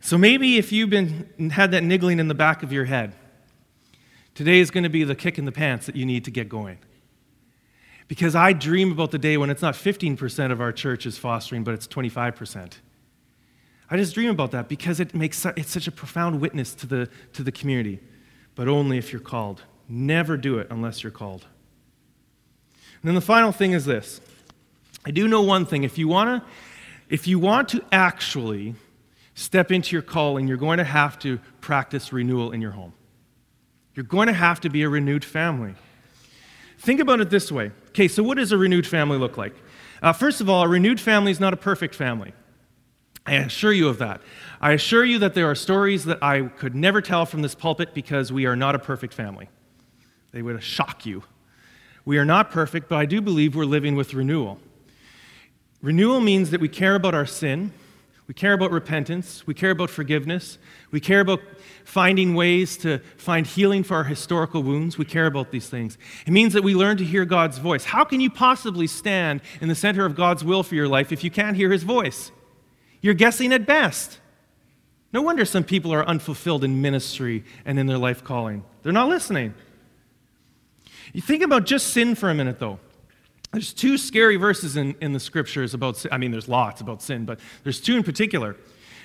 [0.00, 3.14] So maybe if you've been had that niggling in the back of your head,
[4.34, 6.48] today is going to be the kick in the pants that you need to get
[6.48, 6.78] going.
[8.08, 11.62] Because I dream about the day when it's not 15% of our church is fostering,
[11.62, 12.72] but it's 25%.
[13.90, 17.08] I just dream about that because it makes it's such a profound witness to the,
[17.34, 18.00] to the community,
[18.54, 19.62] but only if you're called.
[19.88, 21.46] Never do it unless you're called.
[23.02, 24.20] And then the final thing is this.
[25.04, 25.84] I do know one thing.
[25.84, 26.50] If you want to,
[27.08, 28.74] if you want to actually
[29.40, 32.92] step into your calling, you're going to have to practice renewal in your home.
[33.94, 35.74] You're going to have to be a renewed family.
[36.78, 37.72] Think about it this way.
[37.88, 39.54] Okay, so what does a renewed family look like?
[40.02, 42.32] Uh, first of all, a renewed family is not a perfect family.
[43.26, 44.20] I assure you of that.
[44.60, 47.94] I assure you that there are stories that I could never tell from this pulpit
[47.94, 49.48] because we are not a perfect family.
[50.32, 51.22] They would shock you.
[52.04, 54.58] We are not perfect, but I do believe we're living with renewal.
[55.82, 57.72] Renewal means that we care about our sin,
[58.30, 60.56] we care about repentance, we care about forgiveness,
[60.92, 61.40] we care about
[61.82, 64.96] finding ways to find healing for our historical wounds.
[64.96, 65.98] We care about these things.
[66.24, 67.82] It means that we learn to hear God's voice.
[67.82, 71.24] How can you possibly stand in the center of God's will for your life if
[71.24, 72.30] you can't hear His voice?
[73.00, 74.20] You're guessing at best.
[75.12, 78.62] No wonder some people are unfulfilled in ministry and in their life calling.
[78.84, 79.54] They're not listening.
[81.12, 82.78] You think about just sin for a minute, though.
[83.52, 86.12] There's two scary verses in, in the scriptures about sin.
[86.12, 88.56] I mean, there's lots about sin, but there's two in particular.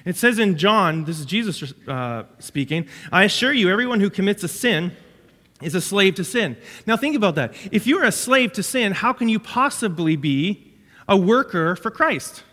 [0.05, 4.43] It says in John, this is Jesus uh, speaking, I assure you, everyone who commits
[4.43, 4.91] a sin
[5.61, 6.57] is a slave to sin.
[6.85, 7.55] Now, think about that.
[7.71, 10.73] If you're a slave to sin, how can you possibly be
[11.07, 12.43] a worker for Christ?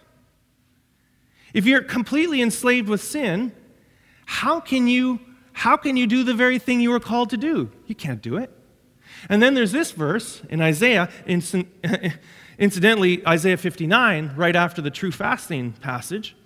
[1.52, 3.52] If you're completely enslaved with sin,
[4.24, 5.20] how can you
[5.54, 7.70] how can you do the very thing you were called to do?
[7.86, 8.50] You can't do it.
[9.28, 11.08] And then there's this verse in Isaiah,
[12.58, 16.36] incidentally, Isaiah 59, right after the true fasting passage.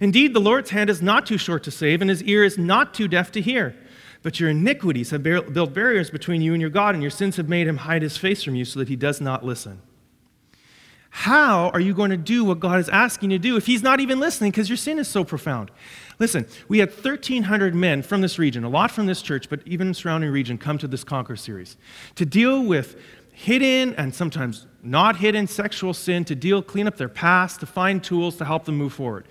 [0.00, 2.94] Indeed, the Lord's hand is not too short to save, and his ear is not
[2.94, 3.74] too deaf to hear.
[4.22, 7.48] But your iniquities have built barriers between you and your God, and your sins have
[7.48, 9.80] made him hide his face from you so that he does not listen.
[11.10, 13.82] How are you going to do what God is asking you to do if He's
[13.82, 15.70] not even listening because your sin is so profound?
[16.18, 19.94] Listen, we had 1,300 men from this region, a lot from this church, but even
[19.94, 21.76] surrounding region, come to this Conquer series
[22.16, 22.96] to deal with
[23.32, 28.02] hidden and sometimes not hidden sexual sin, to deal, clean up their past, to find
[28.02, 29.26] tools to help them move forward.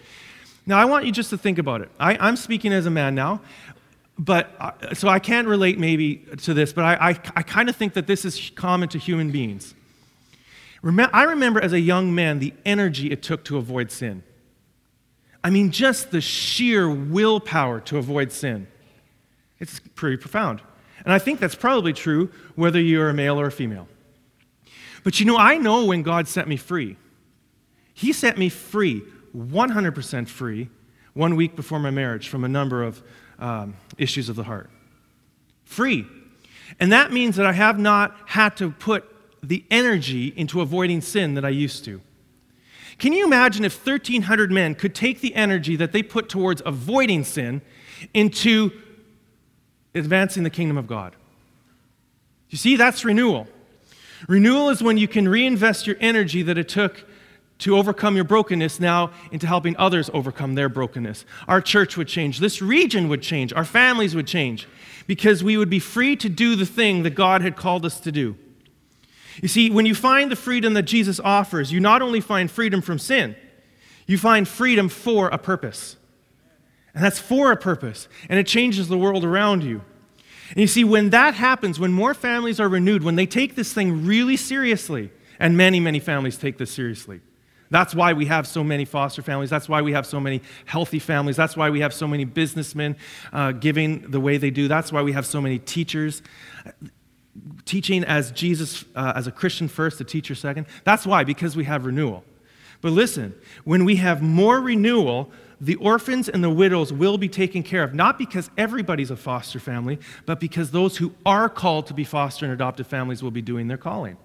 [0.65, 1.89] Now, I want you just to think about it.
[1.99, 3.41] I, am speaking as a man now,
[4.17, 4.49] but
[4.93, 8.07] so I can't relate maybe to this, but I, I, I kind of think that
[8.07, 9.75] this is common to human beings.
[10.83, 14.23] I remember as a young man the energy it took to avoid sin.
[15.47, 18.67] I mean, just the sheer willpower to avoid sin.
[19.61, 20.61] It's pretty profound.
[21.05, 23.87] And I think that's probably true whether you're a male or a female.
[25.05, 26.97] But you know, I know when God set me free.
[27.93, 30.69] He set me free, 100% free,
[31.13, 33.01] one week before my marriage from a number of
[33.39, 34.69] um, issues of the heart.
[35.63, 36.05] Free.
[36.77, 39.05] And that means that I have not had to put
[39.41, 42.01] the energy into avoiding sin that I used to.
[42.97, 47.23] Can you imagine if 1,300 men could take the energy that they put towards avoiding
[47.23, 47.61] sin
[48.13, 48.71] into
[49.93, 51.15] advancing the kingdom of God?
[52.49, 53.47] You see, that's renewal.
[54.27, 57.05] Renewal is when you can reinvest your energy that it took
[57.59, 61.25] to overcome your brokenness now into helping others overcome their brokenness.
[61.47, 62.39] Our church would change.
[62.39, 63.51] This region would change.
[63.53, 64.67] Our families would change
[65.07, 68.11] because we would be free to do the thing that God had called us to
[68.11, 68.37] do.
[69.41, 72.81] You see, when you find the freedom that Jesus offers, you not only find freedom
[72.81, 73.35] from sin,
[74.05, 75.95] you find freedom for a purpose.
[76.93, 79.81] And that's for a purpose, and it changes the world around you.
[80.49, 83.73] And you see, when that happens, when more families are renewed, when they take this
[83.73, 87.21] thing really seriously, and many, many families take this seriously.
[87.69, 89.49] That's why we have so many foster families.
[89.49, 91.35] That's why we have so many healthy families.
[91.35, 92.95] That's why we have so many businessmen
[93.33, 94.67] uh, giving the way they do.
[94.67, 96.21] That's why we have so many teachers
[97.65, 100.67] teaching as Jesus, uh, as a Christian first, a teacher second.
[100.83, 102.23] That's why, because we have renewal.
[102.81, 107.63] But listen, when we have more renewal, the orphans and the widows will be taken
[107.63, 111.93] care of, not because everybody's a foster family, but because those who are called to
[111.93, 114.17] be foster and adoptive families will be doing their calling.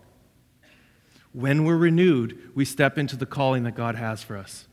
[1.33, 4.67] When we're renewed, we step into the calling that God has for us.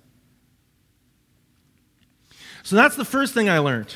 [2.64, 3.96] So that's the first thing I learned.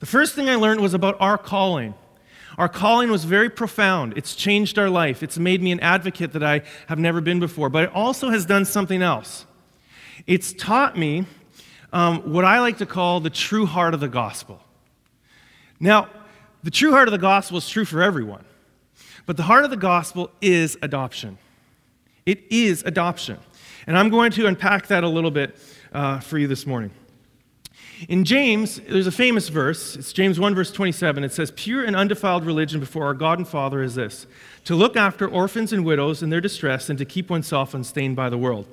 [0.00, 1.94] The first thing I learned was about our calling.
[2.58, 4.14] Our calling was very profound.
[4.16, 5.22] It's changed our life.
[5.22, 7.68] It's made me an advocate that I have never been before.
[7.68, 9.44] But it also has done something else.
[10.26, 11.26] It's taught me
[11.92, 14.60] um, what I like to call the true heart of the gospel.
[15.78, 16.08] Now,
[16.62, 18.44] the true heart of the gospel is true for everyone,
[19.26, 21.38] but the heart of the gospel is adoption.
[22.24, 23.38] It is adoption.
[23.86, 25.56] And I'm going to unpack that a little bit
[25.92, 26.90] uh, for you this morning.
[28.08, 29.96] In James, there's a famous verse.
[29.96, 31.24] It's James 1, verse 27.
[31.24, 34.26] It says, Pure and undefiled religion before our God and Father is this
[34.64, 38.28] to look after orphans and widows in their distress and to keep oneself unstained by
[38.28, 38.66] the world.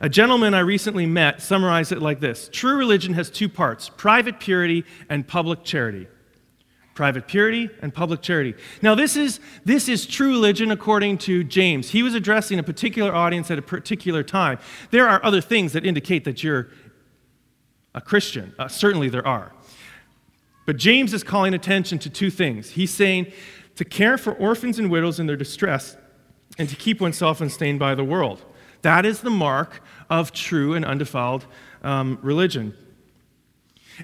[0.00, 4.38] A gentleman I recently met summarized it like this True religion has two parts private
[4.38, 6.06] purity and public charity.
[6.94, 8.54] Private purity and public charity.
[8.82, 11.90] Now, this is, this is true religion according to James.
[11.90, 14.58] He was addressing a particular audience at a particular time.
[14.90, 16.70] There are other things that indicate that you're
[17.98, 18.54] a Christian.
[18.58, 19.52] Uh, certainly there are.
[20.66, 22.70] But James is calling attention to two things.
[22.70, 23.32] He's saying
[23.74, 25.96] to care for orphans and widows in their distress
[26.58, 28.44] and to keep oneself unstained by the world.
[28.82, 31.46] That is the mark of true and undefiled
[31.82, 32.74] um, religion.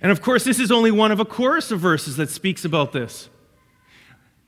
[0.02, 2.92] And of course, this is only one of a chorus of verses that speaks about
[2.92, 3.28] this.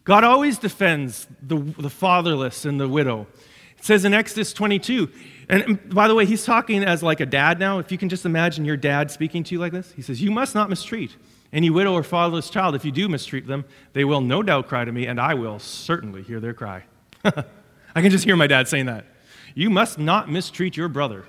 [0.03, 3.29] God always defends the, the fatherless and the widow.
[3.79, 5.09] It says in Exodus 22,
[5.49, 7.79] and by the way, he's talking as like a dad now.
[7.79, 10.31] If you can just imagine your dad speaking to you like this, he says, You
[10.31, 11.17] must not mistreat
[11.53, 12.75] any widow or fatherless child.
[12.75, 15.59] If you do mistreat them, they will no doubt cry to me, and I will
[15.59, 16.85] certainly hear their cry.
[17.25, 19.07] I can just hear my dad saying that.
[19.55, 21.25] You must not mistreat your brother.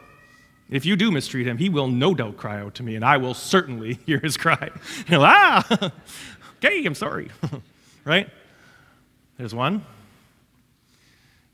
[0.69, 3.17] If you do mistreat him, he will no doubt cry out to me, and I
[3.17, 4.69] will certainly hear his cry.
[5.09, 5.91] Like, ah,
[6.57, 7.29] okay, I'm sorry.
[8.03, 8.29] right?
[9.37, 9.85] There's one.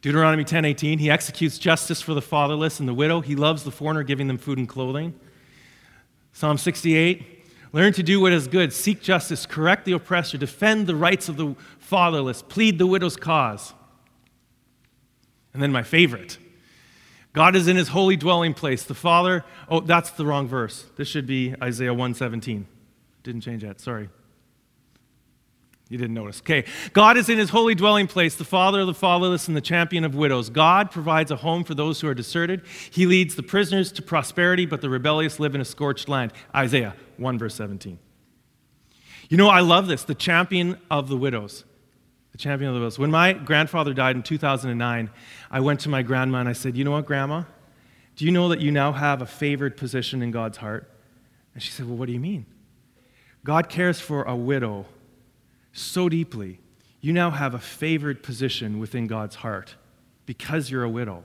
[0.03, 3.21] Deuteronomy 10:18, he executes justice for the fatherless and the widow.
[3.21, 5.13] He loves the foreigner, giving them food and clothing.
[6.33, 10.95] Psalm 68, learn to do what is good, seek justice, correct the oppressor, defend the
[10.95, 13.73] rights of the fatherless, plead the widow's cause.
[15.53, 16.37] And then my favorite,
[17.31, 18.83] God is in his holy dwelling place.
[18.83, 20.85] The Father, oh, that's the wrong verse.
[20.97, 22.67] This should be Isaiah 117.
[23.23, 24.09] Didn't change that, sorry.
[25.89, 26.39] You didn't notice.
[26.39, 26.65] Okay.
[26.93, 30.03] God is in his holy dwelling place, the father of the fatherless and the champion
[30.03, 30.49] of widows.
[30.49, 32.61] God provides a home for those who are deserted.
[32.89, 36.31] He leads the prisoners to prosperity, but the rebellious live in a scorched land.
[36.55, 37.99] Isaiah 1, verse 17.
[39.29, 41.65] You know, I love this the champion of the widows.
[42.31, 42.97] The champion of the widows.
[42.97, 45.11] When my grandfather died in 2009,
[45.51, 47.43] I went to my grandma and I said, You know what, grandma?
[48.15, 50.89] Do you know that you now have a favored position in God's heart?
[51.53, 52.45] And she said, Well, what do you mean?
[53.43, 54.85] God cares for a widow
[55.73, 56.59] so deeply,
[57.01, 59.75] you now have a favored position within God's heart
[60.25, 61.23] because you're a widow.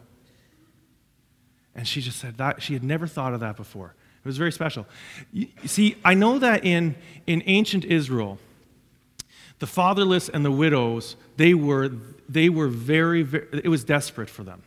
[1.74, 3.94] And she just said that she had never thought of that before.
[4.24, 4.86] It was very special.
[5.32, 8.38] You, see, I know that in, in ancient Israel,
[9.60, 11.90] the fatherless and the widows, they were,
[12.28, 14.62] they were very, very, it was desperate for them.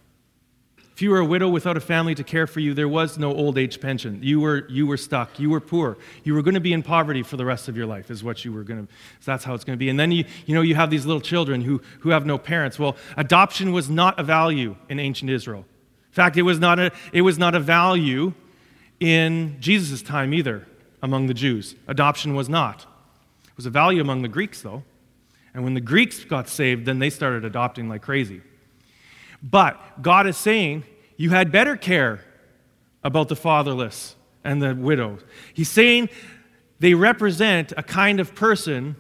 [1.02, 3.34] If you were a widow without a family to care for you, there was no
[3.34, 4.20] old age pension.
[4.22, 5.40] You were, you were stuck.
[5.40, 5.98] You were poor.
[6.24, 8.46] You were going to be in poverty for the rest of your life, is what
[8.46, 9.90] you were going to, so that's how it's going to be.
[9.90, 12.78] And then you, you know, you have these little children who, who have no parents.
[12.78, 15.66] Well, adoption was not a value in ancient Israel.
[16.12, 18.36] In fact, it was not a, it was not a value
[19.00, 20.68] in Jesus' time either
[21.02, 21.74] among the Jews.
[21.88, 22.82] Adoption was not.
[23.46, 24.84] It was a value among the Greeks, though.
[25.56, 28.42] And when the Greeks got saved, then they started adopting like crazy.
[29.42, 30.84] But God is saying,
[31.22, 32.22] you had better care
[33.04, 35.20] about the fatherless and the widow.
[35.54, 36.10] He's saying
[36.80, 38.96] they represent a kind of person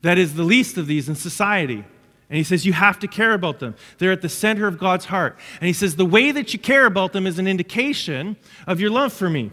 [0.00, 1.84] that is the least of these in society.
[2.30, 3.74] And he says, You have to care about them.
[3.98, 5.38] They're at the center of God's heart.
[5.60, 8.90] And he says, The way that you care about them is an indication of your
[8.90, 9.50] love for me.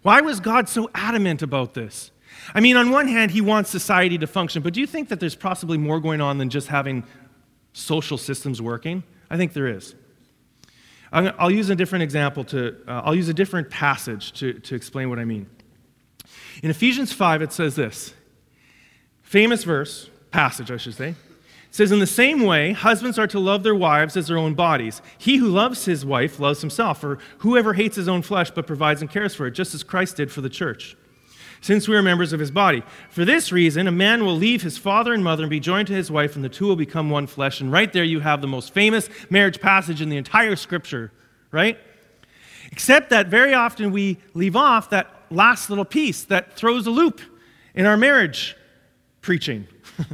[0.00, 2.12] Why was God so adamant about this?
[2.54, 5.20] I mean, on one hand, he wants society to function, but do you think that
[5.20, 7.04] there's possibly more going on than just having
[7.74, 9.02] social systems working?
[9.30, 9.94] I think there is.
[11.12, 15.10] I'll use a different example to, uh, I'll use a different passage to, to explain
[15.10, 15.48] what I mean.
[16.62, 18.14] In Ephesians 5, it says this
[19.22, 21.08] famous verse, passage, I should say.
[21.08, 21.16] It
[21.70, 25.02] says, In the same way, husbands are to love their wives as their own bodies.
[25.18, 29.00] He who loves his wife loves himself, or whoever hates his own flesh but provides
[29.00, 30.96] and cares for it, just as Christ did for the church
[31.60, 32.82] since we are members of his body.
[33.10, 35.94] For this reason, a man will leave his father and mother and be joined to
[35.94, 37.60] his wife, and the two will become one flesh.
[37.60, 41.12] And right there, you have the most famous marriage passage in the entire scripture,
[41.50, 41.78] right?
[42.72, 47.20] Except that very often we leave off that last little piece that throws a loop
[47.74, 48.56] in our marriage
[49.20, 49.66] preaching.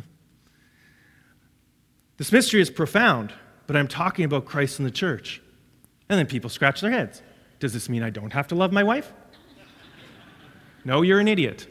[2.17, 3.33] this mystery is profound,
[3.67, 5.41] but I'm talking about Christ and the church.
[6.09, 7.23] And then people scratch their heads.
[7.59, 9.13] Does this mean I don't have to love my wife?
[10.87, 11.67] No, you're an idiot.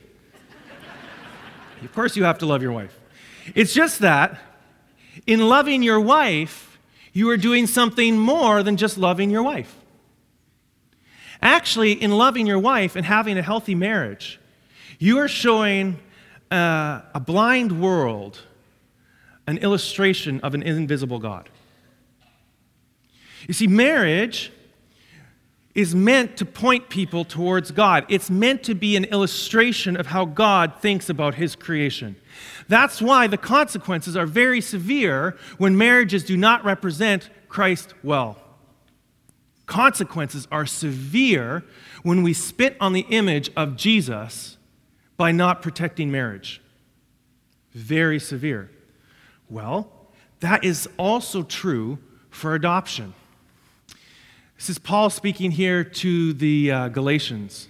[1.81, 2.99] of course, you have to love your wife.
[3.55, 4.37] It's just that
[5.25, 6.77] in loving your wife,
[7.13, 9.73] you are doing something more than just loving your wife.
[11.41, 14.37] Actually, in loving your wife and having a healthy marriage,
[14.99, 15.97] you are showing
[16.51, 18.41] uh, a blind world
[19.47, 21.49] an illustration of an invisible God.
[23.47, 24.51] You see, marriage
[25.75, 28.05] is meant to point people towards God.
[28.07, 32.15] It's meant to be an illustration of how God thinks about his creation.
[32.69, 38.37] That's why the consequences are very severe when marriages do not represent Christ well.
[39.65, 41.63] Consequences are severe
[42.03, 44.57] when we spit on the image of Jesus
[45.17, 46.61] by not protecting marriage.
[47.73, 48.71] Very severe.
[49.49, 49.91] Well,
[50.39, 51.99] that is also true
[52.29, 53.13] for adoption.
[54.57, 57.67] This is Paul speaking here to the uh, Galatians.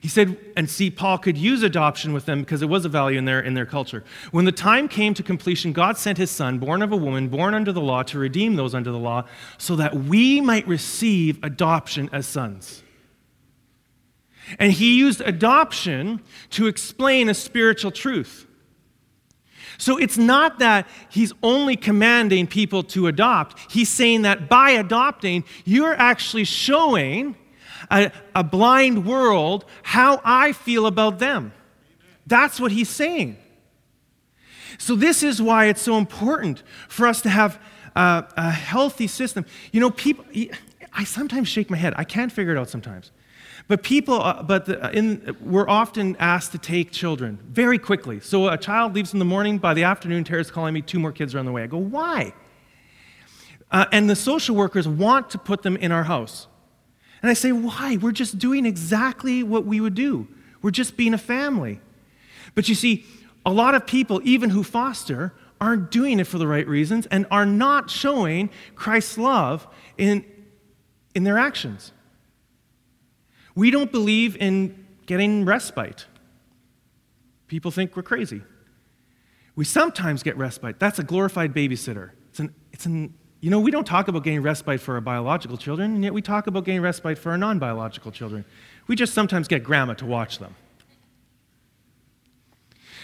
[0.00, 3.18] He said, and see, Paul could use adoption with them because it was a value
[3.18, 4.02] in their, in their culture.
[4.30, 7.52] When the time came to completion, God sent his son, born of a woman, born
[7.52, 9.24] under the law, to redeem those under the law,
[9.58, 12.82] so that we might receive adoption as sons.
[14.58, 18.46] And he used adoption to explain a spiritual truth.
[19.80, 23.72] So it's not that he's only commanding people to adopt.
[23.72, 27.34] He's saying that by adopting, you're actually showing
[27.90, 31.54] a, a blind world how I feel about them.
[32.26, 33.38] That's what he's saying.
[34.76, 37.60] So, this is why it's so important for us to have
[37.96, 39.46] a, a healthy system.
[39.72, 40.26] You know, people,
[40.92, 41.94] I sometimes shake my head.
[41.96, 43.12] I can't figure it out sometimes.
[43.68, 48.20] But people, uh, but the, uh, in, we're often asked to take children very quickly.
[48.20, 51.12] So a child leaves in the morning, by the afternoon, Tara's calling me, two more
[51.12, 51.62] kids are on the way.
[51.62, 52.32] I go, why?
[53.70, 56.48] Uh, and the social workers want to put them in our house.
[57.22, 57.96] And I say, why?
[57.96, 60.26] We're just doing exactly what we would do.
[60.62, 61.80] We're just being a family.
[62.54, 63.04] But you see,
[63.46, 67.26] a lot of people, even who foster, aren't doing it for the right reasons and
[67.30, 70.24] are not showing Christ's love in,
[71.14, 71.92] in their actions.
[73.54, 76.06] We don't believe in getting respite.
[77.48, 78.42] People think we're crazy.
[79.56, 80.78] We sometimes get respite.
[80.78, 82.10] That's a glorified babysitter.
[82.30, 85.56] It's an, it's an, you know, we don't talk about getting respite for our biological
[85.56, 88.44] children, and yet we talk about getting respite for our non biological children.
[88.86, 90.54] We just sometimes get grandma to watch them.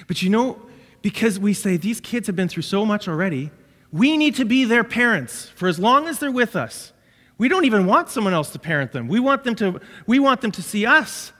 [0.07, 0.61] But you know,
[1.03, 3.51] because we say these kids have been through so much already,
[3.93, 6.93] we need to be their parents for as long as they're with us.
[7.39, 9.09] We don't even want someone else to parent them.
[9.09, 11.33] We want them to, we want them to see us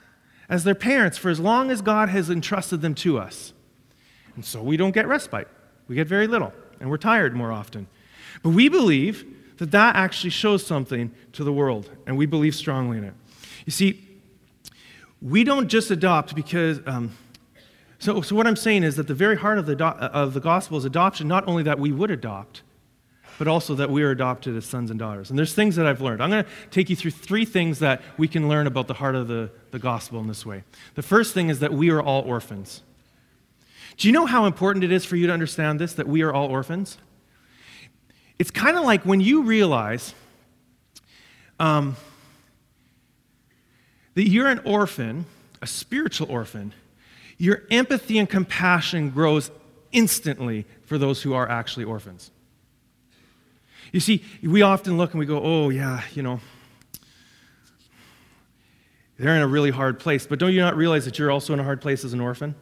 [0.49, 3.53] as their parents for as long as God has entrusted them to us.
[4.35, 5.47] And so we don't get respite.
[5.87, 7.87] We get very little, and we're tired more often.
[8.43, 9.25] But we believe
[9.57, 13.13] that that actually shows something to the world, and we believe strongly in it.
[13.65, 14.07] You see,
[15.21, 16.79] we don't just adopt because.
[16.85, 17.17] Um,
[17.99, 20.77] so, so what I'm saying is that the very heart of the, of the gospel
[20.77, 22.61] is adoption, not only that we would adopt,
[23.37, 25.29] but also that we are adopted as sons and daughters.
[25.29, 26.21] And there's things that I've learned.
[26.21, 29.15] I'm going to take you through three things that we can learn about the heart
[29.15, 30.63] of the, the gospel in this way.
[30.95, 32.81] The first thing is that we are all orphans.
[33.97, 36.33] Do you know how important it is for you to understand this, that we are
[36.33, 36.97] all orphans?
[38.39, 40.13] It's kind of like when you realize
[41.59, 41.95] um,
[44.13, 45.25] that you're an orphan,
[45.61, 46.73] a spiritual orphan,
[47.37, 49.51] your empathy and compassion grows
[49.91, 52.31] instantly for those who are actually orphans.
[53.91, 56.39] You see, we often look and we go, oh, yeah, you know,
[59.17, 60.27] they're in a really hard place.
[60.27, 62.55] But don't you not realize that you're also in a hard place as an orphan?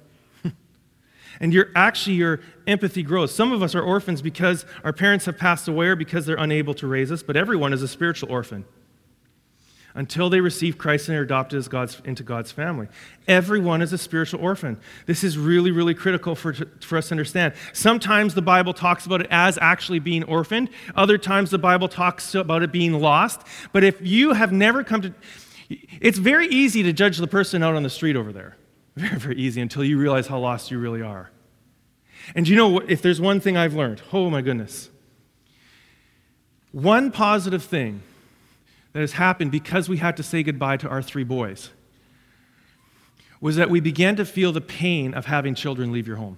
[1.39, 3.33] and you're actually, your empathy grows.
[3.33, 6.73] Some of us are orphans because our parents have passed away or because they're unable
[6.75, 8.65] to raise us, but everyone is a spiritual orphan
[9.95, 12.87] until they receive Christ and are adopted as God's, into God's family.
[13.27, 14.77] Everyone is a spiritual orphan.
[15.05, 17.53] This is really, really critical for, for us to understand.
[17.73, 22.35] Sometimes the Bible talks about it as actually being orphaned, other times the Bible talks
[22.35, 23.41] about it being lost.
[23.71, 25.13] But if you have never come to,
[26.01, 28.57] it's very easy to judge the person out on the street over there.
[28.95, 31.31] Very, very easy until you realize how lost you really are.
[32.33, 32.89] And you know what?
[32.89, 34.89] If there's one thing I've learned, oh my goodness.
[36.71, 38.01] One positive thing
[38.95, 41.69] that has happened because we had to say goodbye to our three boys
[43.41, 46.37] was that we began to feel the pain of having children leave your home.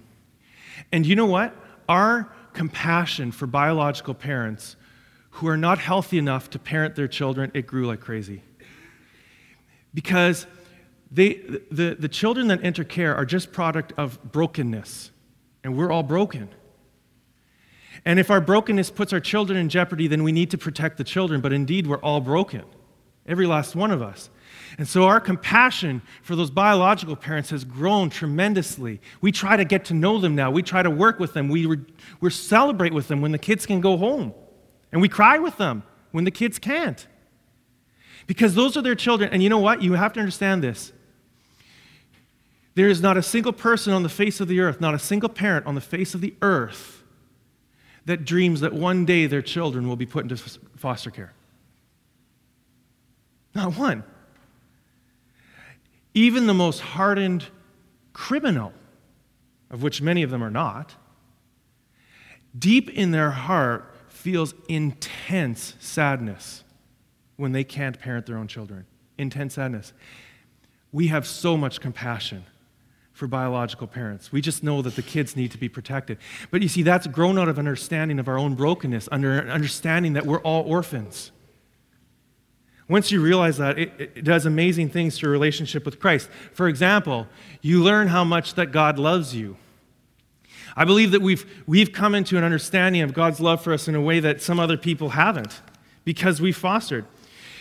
[0.90, 1.54] And you know what?
[1.88, 4.74] Our compassion for biological parents
[5.30, 8.42] who are not healthy enough to parent their children, it grew like crazy.
[9.94, 10.44] Because
[11.12, 11.34] they,
[11.70, 15.12] the, the children that enter care are just product of brokenness,
[15.62, 16.48] and we're all broken.
[18.04, 21.04] And if our brokenness puts our children in jeopardy, then we need to protect the
[21.04, 22.64] children, but indeed we're all broken,
[23.26, 24.30] every last one of us.
[24.76, 29.00] And so our compassion for those biological parents has grown tremendously.
[29.20, 30.50] We try to get to know them now.
[30.50, 31.48] We try to work with them.
[31.48, 31.84] We, re-
[32.20, 34.34] we celebrate with them when the kids can go home.
[34.92, 35.82] And we cry with them
[36.12, 37.06] when the kids can't.
[38.26, 39.30] Because those are their children.
[39.32, 39.82] And you know what?
[39.82, 40.92] You have to understand this.
[42.74, 45.28] There is not a single person on the face of the earth, not a single
[45.28, 46.97] parent on the face of the earth
[48.08, 50.34] that dreams that one day their children will be put into
[50.78, 51.34] foster care.
[53.54, 54.02] Not one.
[56.14, 57.44] Even the most hardened
[58.14, 58.72] criminal,
[59.68, 60.94] of which many of them are not,
[62.58, 66.64] deep in their heart feels intense sadness
[67.36, 68.86] when they can't parent their own children.
[69.18, 69.92] Intense sadness.
[70.92, 72.46] We have so much compassion
[73.18, 74.30] for biological parents.
[74.30, 76.18] We just know that the kids need to be protected.
[76.52, 80.24] But you see, that's grown out of understanding of our own brokenness, under understanding that
[80.24, 81.32] we're all orphans.
[82.88, 86.30] Once you realize that, it, it, does amazing things to your relationship with Christ.
[86.52, 87.26] For example,
[87.60, 89.56] you learn how much that God loves you.
[90.76, 93.96] I believe that we've, we've come into an understanding of God's love for us in
[93.96, 95.60] a way that some other people haven't
[96.04, 97.04] because we fostered.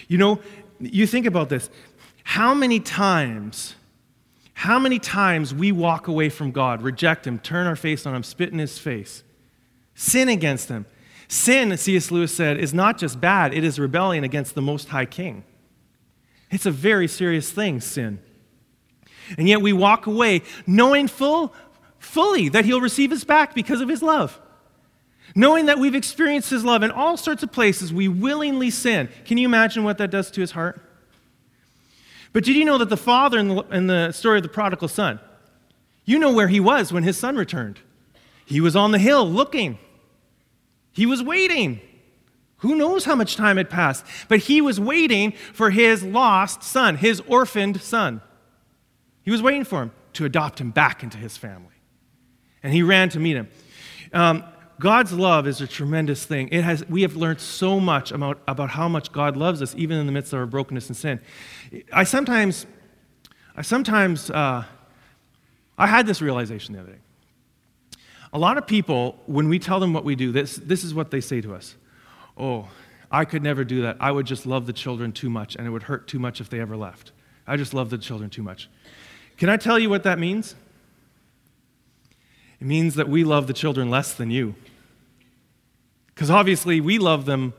[0.08, 0.40] You know,
[0.80, 1.72] you think about this.
[2.24, 3.74] How many times
[4.58, 8.24] how many times we walk away from God, reject Him, turn our face on Him,
[8.24, 9.22] spit in His face,
[9.94, 10.88] sin against Him.
[11.28, 12.10] Sin, C.S.
[12.10, 15.44] Lewis said, is not just bad, it is rebellion against the Most High King.
[16.50, 18.18] It's a very serious thing, sin.
[19.38, 21.54] And yet we walk away knowing full,
[22.00, 24.42] fully that He'll receive us back because of His love.
[25.36, 29.08] Knowing that we've experienced His love in all sorts of places, we willingly sin.
[29.24, 30.82] Can you imagine what that does to His heart?
[32.38, 34.90] But did you know that the father in the, in the story of the prodigal
[34.90, 35.20] son,
[36.06, 37.80] you know where he was when his son returned?
[38.46, 39.80] He was on the hill looking.
[40.92, 41.82] He was waiting.
[42.58, 44.06] Who knows how much time had passed?
[44.28, 48.22] But he was waiting for his lost son, his orphaned son.
[49.24, 51.74] He was waiting for him to adopt him back into his family.
[52.62, 53.50] And he ran to meet him.
[54.14, 54.44] Um,
[54.80, 56.50] God's love is a tremendous thing.
[56.52, 59.98] It has, we have learned so much about, about how much God loves us, even
[59.98, 61.20] in the midst of our brokenness and sin.
[61.92, 62.68] I sometimes,
[63.56, 64.66] I sometimes, uh,
[65.78, 67.00] I had this realization the other day.
[68.34, 71.12] A lot of people, when we tell them what we do, this, this is what
[71.12, 71.76] they say to us
[72.38, 72.68] Oh,
[73.10, 73.98] I could never do that.
[74.00, 76.50] I would just love the children too much, and it would hurt too much if
[76.50, 77.14] they ever left.
[77.48, 78.70] I just love the children too much.
[79.38, 80.56] Can I tell you what that means?
[82.60, 84.56] It means that we love the children less than you.
[86.18, 87.54] Because obviously, we love them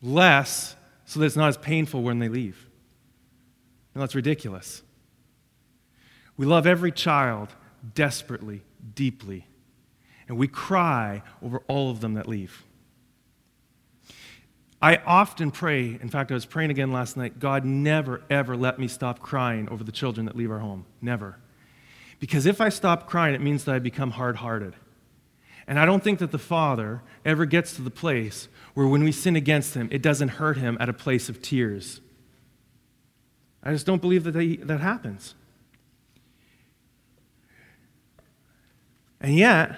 [0.00, 0.76] less
[1.06, 2.68] so that it's not as painful when they leave.
[3.94, 4.84] And that's ridiculous.
[6.36, 7.48] We love every child
[7.96, 8.62] desperately,
[8.94, 9.44] deeply,
[10.28, 12.62] and we cry over all of them that leave.
[14.80, 18.78] I often pray, in fact, I was praying again last night God, never, ever let
[18.78, 20.86] me stop crying over the children that leave our home.
[21.02, 21.40] Never.
[22.20, 24.76] Because if I stop crying, it means that I become hard hearted.
[25.68, 29.12] And I don't think that the Father ever gets to the place where when we
[29.12, 32.00] sin against Him, it doesn't hurt Him at a place of tears.
[33.62, 35.34] I just don't believe that they, that happens.
[39.20, 39.76] And yet,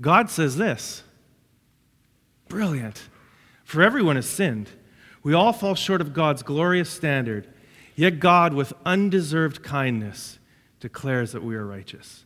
[0.00, 1.02] God says this
[2.48, 3.08] brilliant.
[3.64, 4.68] For everyone has sinned.
[5.22, 7.46] We all fall short of God's glorious standard.
[7.94, 10.40] Yet God, with undeserved kindness,
[10.80, 12.24] declares that we are righteous.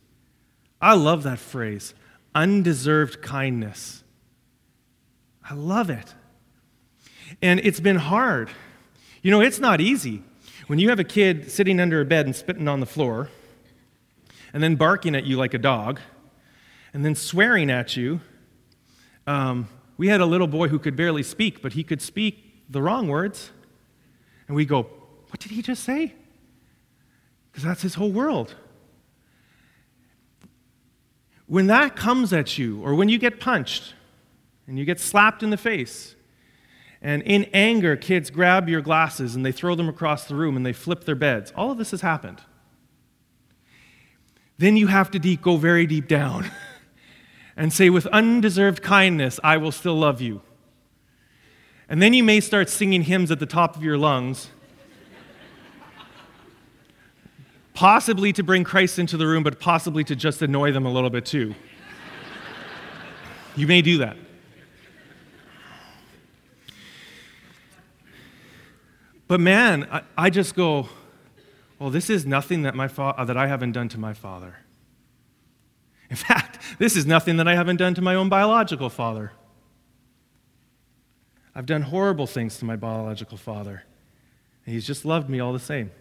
[0.81, 1.93] I love that phrase,
[2.35, 4.03] undeserved kindness.
[5.49, 6.13] I love it.
[7.41, 8.49] And it's been hard.
[9.21, 10.21] You know, it's not easy.
[10.67, 13.29] When you have a kid sitting under a bed and spitting on the floor,
[14.53, 15.99] and then barking at you like a dog,
[16.93, 18.21] and then swearing at you.
[19.27, 19.67] Um,
[19.97, 23.07] we had a little boy who could barely speak, but he could speak the wrong
[23.07, 23.51] words.
[24.47, 24.83] And we go,
[25.29, 26.13] What did he just say?
[27.55, 28.53] because that's his whole world.
[31.47, 33.93] When that comes at you, or when you get punched
[34.67, 36.15] and you get slapped in the face,
[37.01, 40.65] and in anger, kids grab your glasses and they throw them across the room and
[40.65, 42.41] they flip their beds, all of this has happened.
[44.57, 46.49] Then you have to go very deep down
[47.57, 50.41] and say, with undeserved kindness, I will still love you.
[51.87, 54.49] And then you may start singing hymns at the top of your lungs
[57.75, 61.11] possibly to bring Christ into the room, but possibly to just annoy them a little
[61.11, 61.53] bit too.
[63.55, 64.17] you may do that.
[69.27, 70.87] But man, I, I just go,
[71.77, 74.55] well, this is nothing that, my fa- that I haven't done to my father.
[76.09, 79.33] In fact, this is nothing that I haven't done to my own biological father.
[81.53, 83.83] I've done horrible things to my biological father,
[84.65, 85.91] and he's just loved me all the same.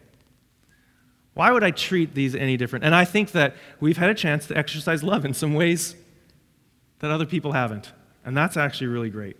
[1.34, 2.84] Why would I treat these any different?
[2.84, 5.96] And I think that we've had a chance to exercise love in some ways
[7.00, 7.92] that other people haven't,
[8.24, 9.36] and that's actually really great.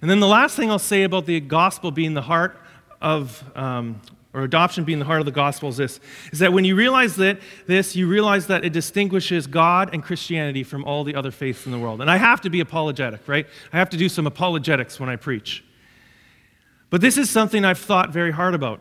[0.00, 2.58] And then the last thing I'll say about the gospel being the heart
[3.02, 4.00] of, um,
[4.32, 6.00] or adoption being the heart of the gospel is this
[6.32, 10.62] is that when you realize that this you realize that it distinguishes god and christianity
[10.62, 12.00] from all the other faiths in the world.
[12.00, 13.46] And i have to be apologetic right?
[13.72, 15.64] I have to do some apologetics when i preach.
[16.90, 18.80] But this is something i've thought very hard about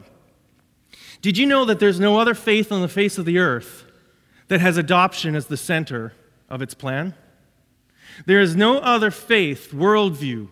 [1.21, 3.85] did you know that there's no other faith on the face of the earth
[4.47, 6.13] that has adoption as the center
[6.49, 7.13] of its plan
[8.25, 10.49] there is no other faith worldview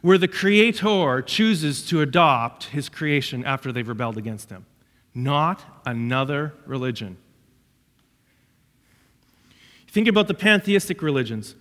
[0.00, 4.66] where the Creator chooses to adopt his creation after they've rebelled against him.
[5.14, 7.18] Not another religion.
[9.88, 11.54] Think about the pantheistic religions.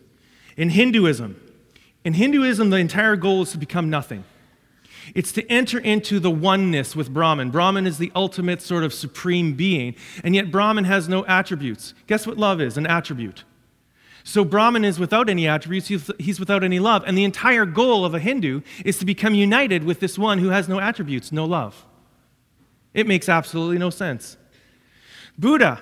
[0.57, 1.39] In Hinduism,
[2.03, 4.23] in Hinduism, the entire goal is to become nothing.
[5.15, 7.49] It's to enter into the oneness with Brahman.
[7.49, 11.93] Brahman is the ultimate sort of supreme being, and yet Brahman has no attributes.
[12.07, 12.77] Guess what love is?
[12.77, 13.43] An attribute.
[14.23, 15.87] So Brahman is without any attributes,
[16.19, 17.03] he's without any love.
[17.07, 20.49] And the entire goal of a Hindu is to become united with this one who
[20.49, 21.85] has no attributes, no love.
[22.93, 24.37] It makes absolutely no sense.
[25.39, 25.81] Buddha,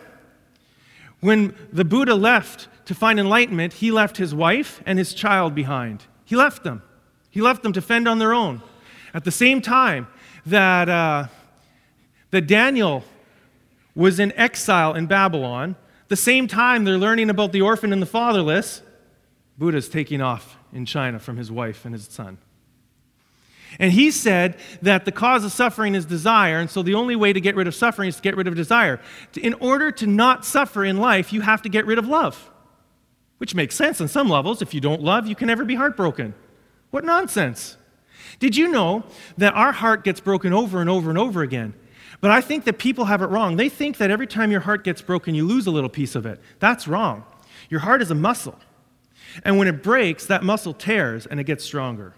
[1.20, 6.06] when the Buddha left to find enlightenment, he left his wife and his child behind.
[6.24, 6.82] He left them.
[7.30, 8.62] He left them to fend on their own.
[9.14, 10.08] At the same time
[10.46, 11.28] that, uh,
[12.32, 13.04] that Daniel
[13.96, 15.76] was in exile in Babylon,
[16.08, 18.82] the same time they're learning about the orphan and the fatherless,
[19.58, 22.38] Buddha's taking off in China from his wife and his son.
[23.78, 27.34] And he said that the cause of suffering is desire, and so the only way
[27.34, 29.00] to get rid of suffering is to get rid of desire.
[29.40, 32.50] In order to not suffer in life, you have to get rid of love,
[33.38, 34.62] which makes sense on some levels.
[34.62, 36.34] If you don't love, you can never be heartbroken.
[36.90, 37.78] What nonsense!
[38.40, 39.04] Did you know
[39.38, 41.74] that our heart gets broken over and over and over again?
[42.22, 43.56] But I think that people have it wrong.
[43.56, 46.26] They think that every time your heart gets broken, you lose a little piece of
[46.26, 46.42] it.
[46.60, 47.24] That's wrong.
[47.70, 48.60] Your heart is a muscle.
[49.44, 52.14] And when it breaks, that muscle tears and it gets stronger.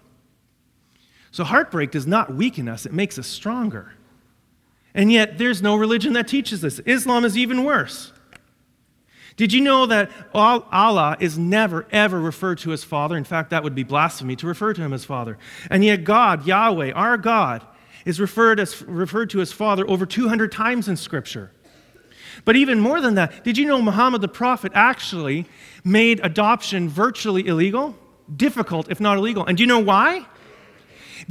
[1.32, 3.94] So heartbreak does not weaken us, it makes us stronger.
[4.94, 6.80] And yet, there's no religion that teaches this.
[6.80, 8.12] Islam is even worse.
[9.38, 13.16] Did you know that Allah is never, ever referred to as Father?
[13.16, 15.38] In fact, that would be blasphemy to refer to him as Father.
[15.70, 17.66] And yet, God, Yahweh, our God,
[18.06, 21.52] is referred, as, referred to as father over 200 times in Scripture.
[22.46, 25.46] But even more than that, did you know Muhammad the Prophet actually
[25.84, 27.96] made adoption virtually illegal?
[28.36, 29.46] Difficult, if not illegal.
[29.46, 30.26] And do you know why?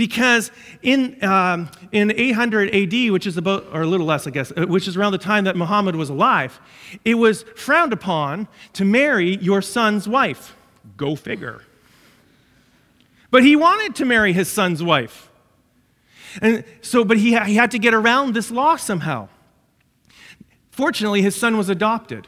[0.01, 4.51] Because in, um, in 800 AD, which is about, or a little less, I guess,
[4.57, 6.59] uh, which is around the time that Muhammad was alive,
[7.05, 10.57] it was frowned upon to marry your son's wife.
[10.97, 11.61] Go figure.
[13.31, 15.29] But he wanted to marry his son's wife.
[16.41, 19.29] And so, but he, he had to get around this law somehow.
[20.71, 22.27] Fortunately, his son was adopted.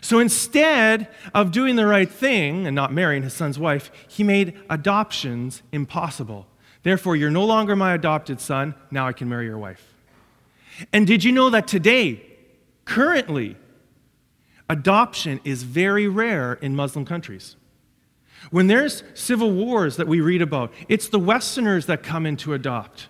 [0.00, 4.58] So instead of doing the right thing and not marrying his son's wife, he made
[4.70, 6.46] adoptions impossible.
[6.82, 8.74] Therefore, you're no longer my adopted son.
[8.90, 9.94] Now I can marry your wife.
[10.92, 12.22] And did you know that today,
[12.86, 13.56] currently,
[14.68, 17.56] adoption is very rare in Muslim countries?
[18.50, 22.54] When there's civil wars that we read about, it's the Westerners that come in to
[22.54, 23.08] adopt.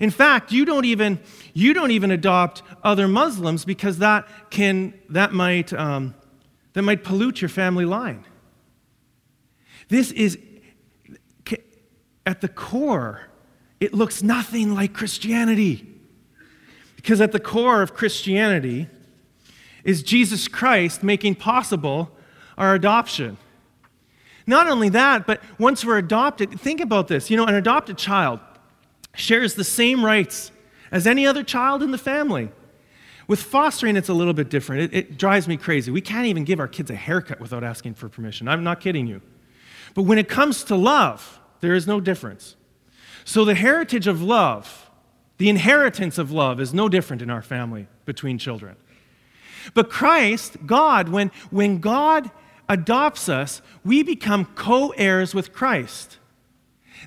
[0.00, 1.18] In fact, you don't even,
[1.54, 6.14] you don't even adopt other Muslims because that, can, that, might, um,
[6.74, 8.24] that might pollute your family line.
[9.88, 10.38] This is,
[12.26, 13.28] at the core,
[13.78, 15.86] it looks nothing like Christianity.
[16.96, 18.88] Because at the core of Christianity
[19.84, 22.10] is Jesus Christ making possible
[22.58, 23.38] our adoption.
[24.46, 27.30] Not only that, but once we're adopted, think about this.
[27.30, 28.40] You know, an adopted child
[29.16, 30.52] shares the same rights
[30.90, 32.50] as any other child in the family.
[33.28, 34.82] With fostering, it's a little bit different.
[34.82, 35.90] It, it, drives me crazy.
[35.90, 38.46] We can't even give our kids a haircut without asking for permission.
[38.46, 39.20] I'm not kidding you.
[39.94, 42.54] But when it comes to love, there is no difference.
[43.24, 44.90] So the heritage of love,
[45.38, 48.76] the inheritance of love, is no different in our family between children.
[49.74, 52.30] But Christ, God, when, when God
[52.68, 56.18] adopts us, we become co heirs with Christ.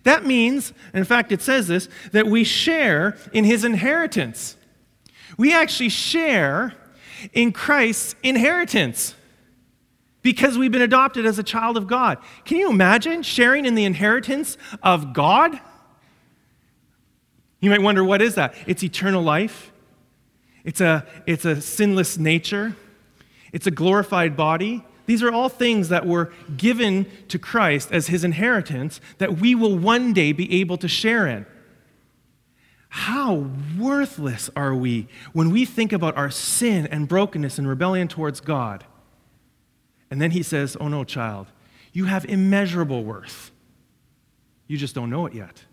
[0.03, 4.55] That means, in fact, it says this, that we share in his inheritance.
[5.37, 6.73] We actually share
[7.33, 9.15] in Christ's inheritance
[10.21, 12.17] because we've been adopted as a child of God.
[12.45, 15.59] Can you imagine sharing in the inheritance of God?
[17.59, 18.53] You might wonder, what is that?
[18.67, 19.71] It's eternal life,
[20.63, 22.75] it's a, it's a sinless nature,
[23.51, 24.83] it's a glorified body.
[25.09, 29.75] These are all things that were given to Christ as his inheritance that we will
[29.75, 31.47] one day be able to share in.
[32.89, 38.39] How worthless are we when we think about our sin and brokenness and rebellion towards
[38.39, 38.85] God?
[40.11, 41.47] And then he says, Oh no, child,
[41.91, 43.49] you have immeasurable worth.
[44.67, 45.65] You just don't know it yet.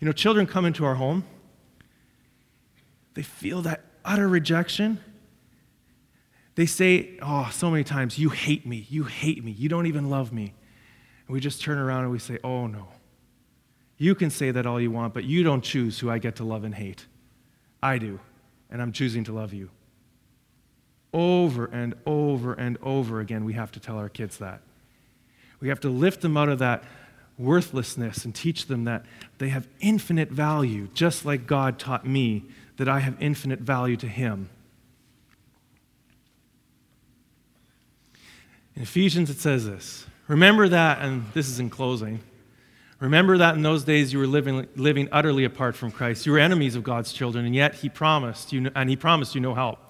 [0.00, 1.24] You know, children come into our home,
[3.12, 5.00] they feel that utter rejection.
[6.58, 10.10] They say, Oh, so many times, you hate me, you hate me, you don't even
[10.10, 10.54] love me.
[11.28, 12.88] And we just turn around and we say, Oh no.
[13.96, 16.44] You can say that all you want, but you don't choose who I get to
[16.44, 17.06] love and hate.
[17.80, 18.18] I do,
[18.72, 19.70] and I'm choosing to love you.
[21.14, 24.60] Over and over and over again, we have to tell our kids that.
[25.60, 26.82] We have to lift them out of that
[27.38, 29.04] worthlessness and teach them that
[29.38, 32.46] they have infinite value, just like God taught me
[32.78, 34.48] that I have infinite value to Him.
[38.78, 42.20] In Ephesians, it says this Remember that, and this is in closing.
[43.00, 46.24] Remember that in those days you were living, living utterly apart from Christ.
[46.24, 49.40] You were enemies of God's children, and yet He promised you, and He promised you
[49.40, 49.80] no help.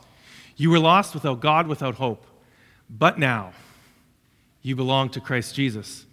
[0.56, 2.24] You were lost without God, without hope.
[2.88, 3.52] But now,
[4.62, 6.06] you belong to Christ Jesus.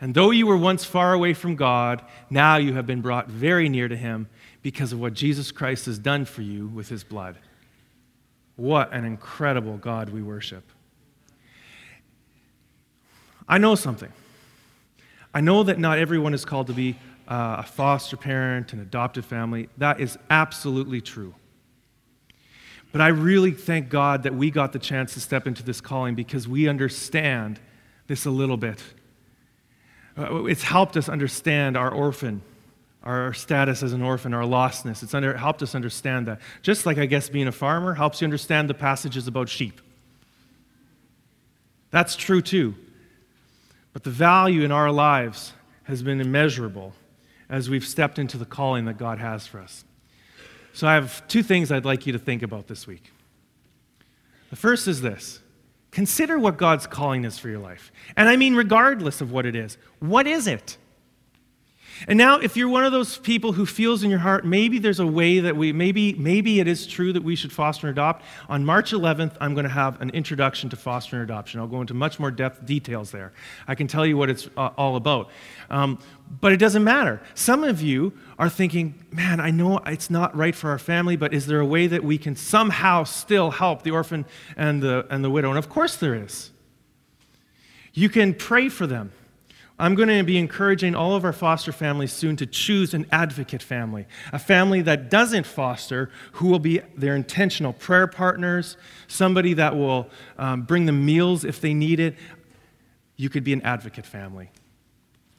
[0.00, 3.68] And though you were once far away from God, now you have been brought very
[3.68, 4.30] near to Him
[4.62, 7.36] because of what Jesus Christ has done for you with His blood.
[8.56, 10.64] What an incredible God we worship.
[13.48, 14.12] I know something.
[15.32, 16.96] I know that not everyone is called to be
[17.28, 19.68] uh, a foster parent, an adopted family.
[19.78, 21.34] That is absolutely true.
[22.92, 26.14] But I really thank God that we got the chance to step into this calling
[26.14, 27.60] because we understand
[28.06, 28.82] this a little bit.
[30.16, 32.40] Uh, it's helped us understand our orphan,
[33.02, 35.02] our status as an orphan, our lostness.
[35.02, 36.40] It's under, helped us understand that.
[36.62, 39.80] Just like, I guess, being a farmer helps you understand the passages about sheep.
[41.90, 42.74] That's true too.
[43.96, 46.92] But the value in our lives has been immeasurable
[47.48, 49.86] as we've stepped into the calling that God has for us.
[50.74, 53.10] So I have two things I'd like you to think about this week.
[54.50, 55.40] The first is this
[55.92, 57.90] consider what God's calling is for your life.
[58.18, 60.76] And I mean, regardless of what it is, what is it?
[62.08, 65.00] And now, if you're one of those people who feels in your heart, maybe there's
[65.00, 68.24] a way that we, maybe, maybe it is true that we should foster and adopt.
[68.48, 71.60] On March 11th, I'm going to have an introduction to foster and adoption.
[71.60, 73.32] I'll go into much more depth details there.
[73.66, 75.30] I can tell you what it's uh, all about.
[75.70, 75.98] Um,
[76.40, 77.20] but it doesn't matter.
[77.34, 81.32] Some of you are thinking, man, I know it's not right for our family, but
[81.32, 84.26] is there a way that we can somehow still help the orphan
[84.56, 85.48] and the, and the widow?
[85.48, 86.50] And of course there is.
[87.94, 89.12] You can pray for them.
[89.78, 93.62] I'm going to be encouraging all of our foster families soon to choose an advocate
[93.62, 99.76] family, a family that doesn't foster, who will be their intentional prayer partners, somebody that
[99.76, 100.08] will
[100.38, 102.14] um, bring them meals if they need it.
[103.16, 104.50] You could be an advocate family.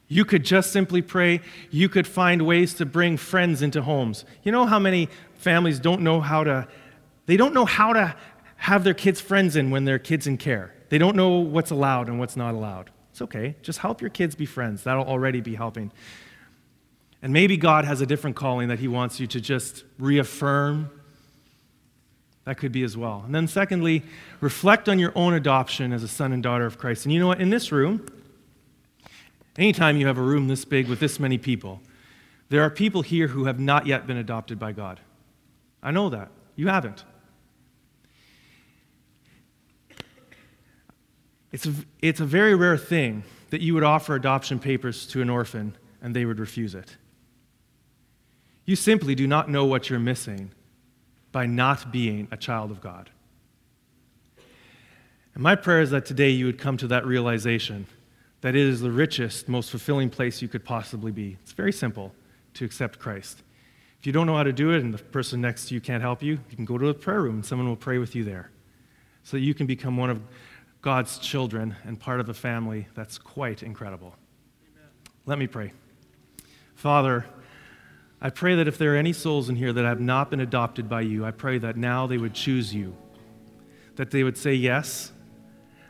[0.08, 1.42] You could just simply pray.
[1.72, 4.24] You could find ways to bring friends into homes.
[4.44, 6.68] You know how many families don't know how to,
[7.26, 8.16] they don't know how to
[8.58, 10.76] have their kids' friends in when their kids in care.
[10.90, 12.92] They don't know what's allowed and what's not allowed.
[13.18, 13.56] It's okay.
[13.64, 14.84] Just help your kids be friends.
[14.84, 15.92] That'll already be helping.
[17.24, 20.92] And maybe God has a different calling that He wants you to just reaffirm.
[22.44, 23.24] That could be as well.
[23.26, 24.04] And then, secondly,
[24.40, 27.06] reflect on your own adoption as a son and daughter of Christ.
[27.06, 27.42] And you know what?
[27.42, 28.06] In this room,
[29.58, 31.82] anytime you have a room this big with this many people,
[32.50, 35.00] there are people here who have not yet been adopted by God.
[35.82, 36.30] I know that.
[36.56, 37.04] You haven't.
[41.52, 45.30] It's a, it's a very rare thing that you would offer adoption papers to an
[45.30, 46.98] orphan and they would refuse it.
[48.66, 50.52] You simply do not know what you're missing
[51.32, 53.10] by not being a child of God.
[55.34, 57.88] And my prayer is that today you would come to that realization
[58.42, 61.38] that it is the richest, most fulfilling place you could possibly be.
[61.42, 62.14] It's very simple
[62.56, 63.42] to accept Christ.
[64.00, 66.02] If you don't know how to do it and the person next to you can't
[66.02, 68.24] help you, you can go to a prayer room and someone will pray with you
[68.24, 68.52] there
[69.24, 70.22] so that you can become one of
[70.82, 74.16] God's children and part of a family that's quite incredible.
[74.76, 74.90] Amen.
[75.26, 75.74] Let me pray.
[76.76, 77.26] Father,
[78.22, 80.90] I pray that if there are any souls in here that have not been adopted
[80.90, 82.96] by you, I pray that now they would choose you.
[83.96, 85.12] That they would say, Yes,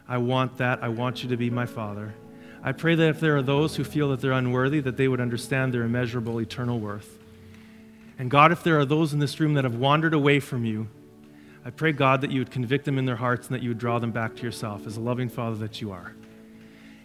[0.07, 0.83] I want that.
[0.83, 2.15] I want you to be my Father.
[2.63, 5.21] I pray that if there are those who feel that they're unworthy, that they would
[5.21, 7.17] understand their immeasurable eternal worth.
[8.17, 10.87] And God, if there are those in this room that have wandered away from you,
[11.67, 13.77] I pray, God, that you would convict them in their hearts and that you would
[13.77, 16.15] draw them back to yourself as a loving Father that you are.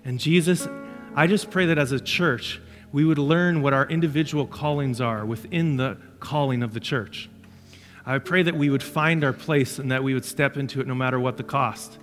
[0.05, 0.69] And Jesus,
[1.17, 2.61] I just pray that as a church,
[2.93, 7.29] we would learn what our individual callings are within the calling of the church.
[8.07, 10.87] I pray that we would find our place and that we would step into it
[10.87, 11.99] no matter what the cost.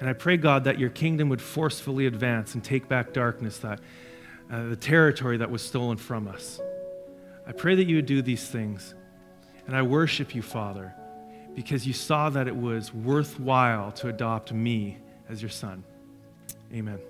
[0.00, 3.78] And I pray, God, that your kingdom would forcefully advance and take back darkness, that
[4.50, 6.60] uh, the territory that was stolen from us.
[7.46, 8.96] I pray that you would do these things.
[9.68, 10.92] And I worship you, Father,
[11.56, 14.98] because you saw that it was worthwhile to adopt me
[15.28, 15.82] as your son.
[16.72, 17.00] Amen.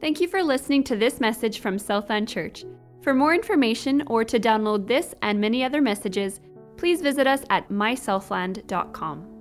[0.00, 2.64] Thank you for listening to this message from Southland Church.
[3.02, 6.40] For more information or to download this and many other messages,
[6.76, 9.35] please visit us at mysouthland.com.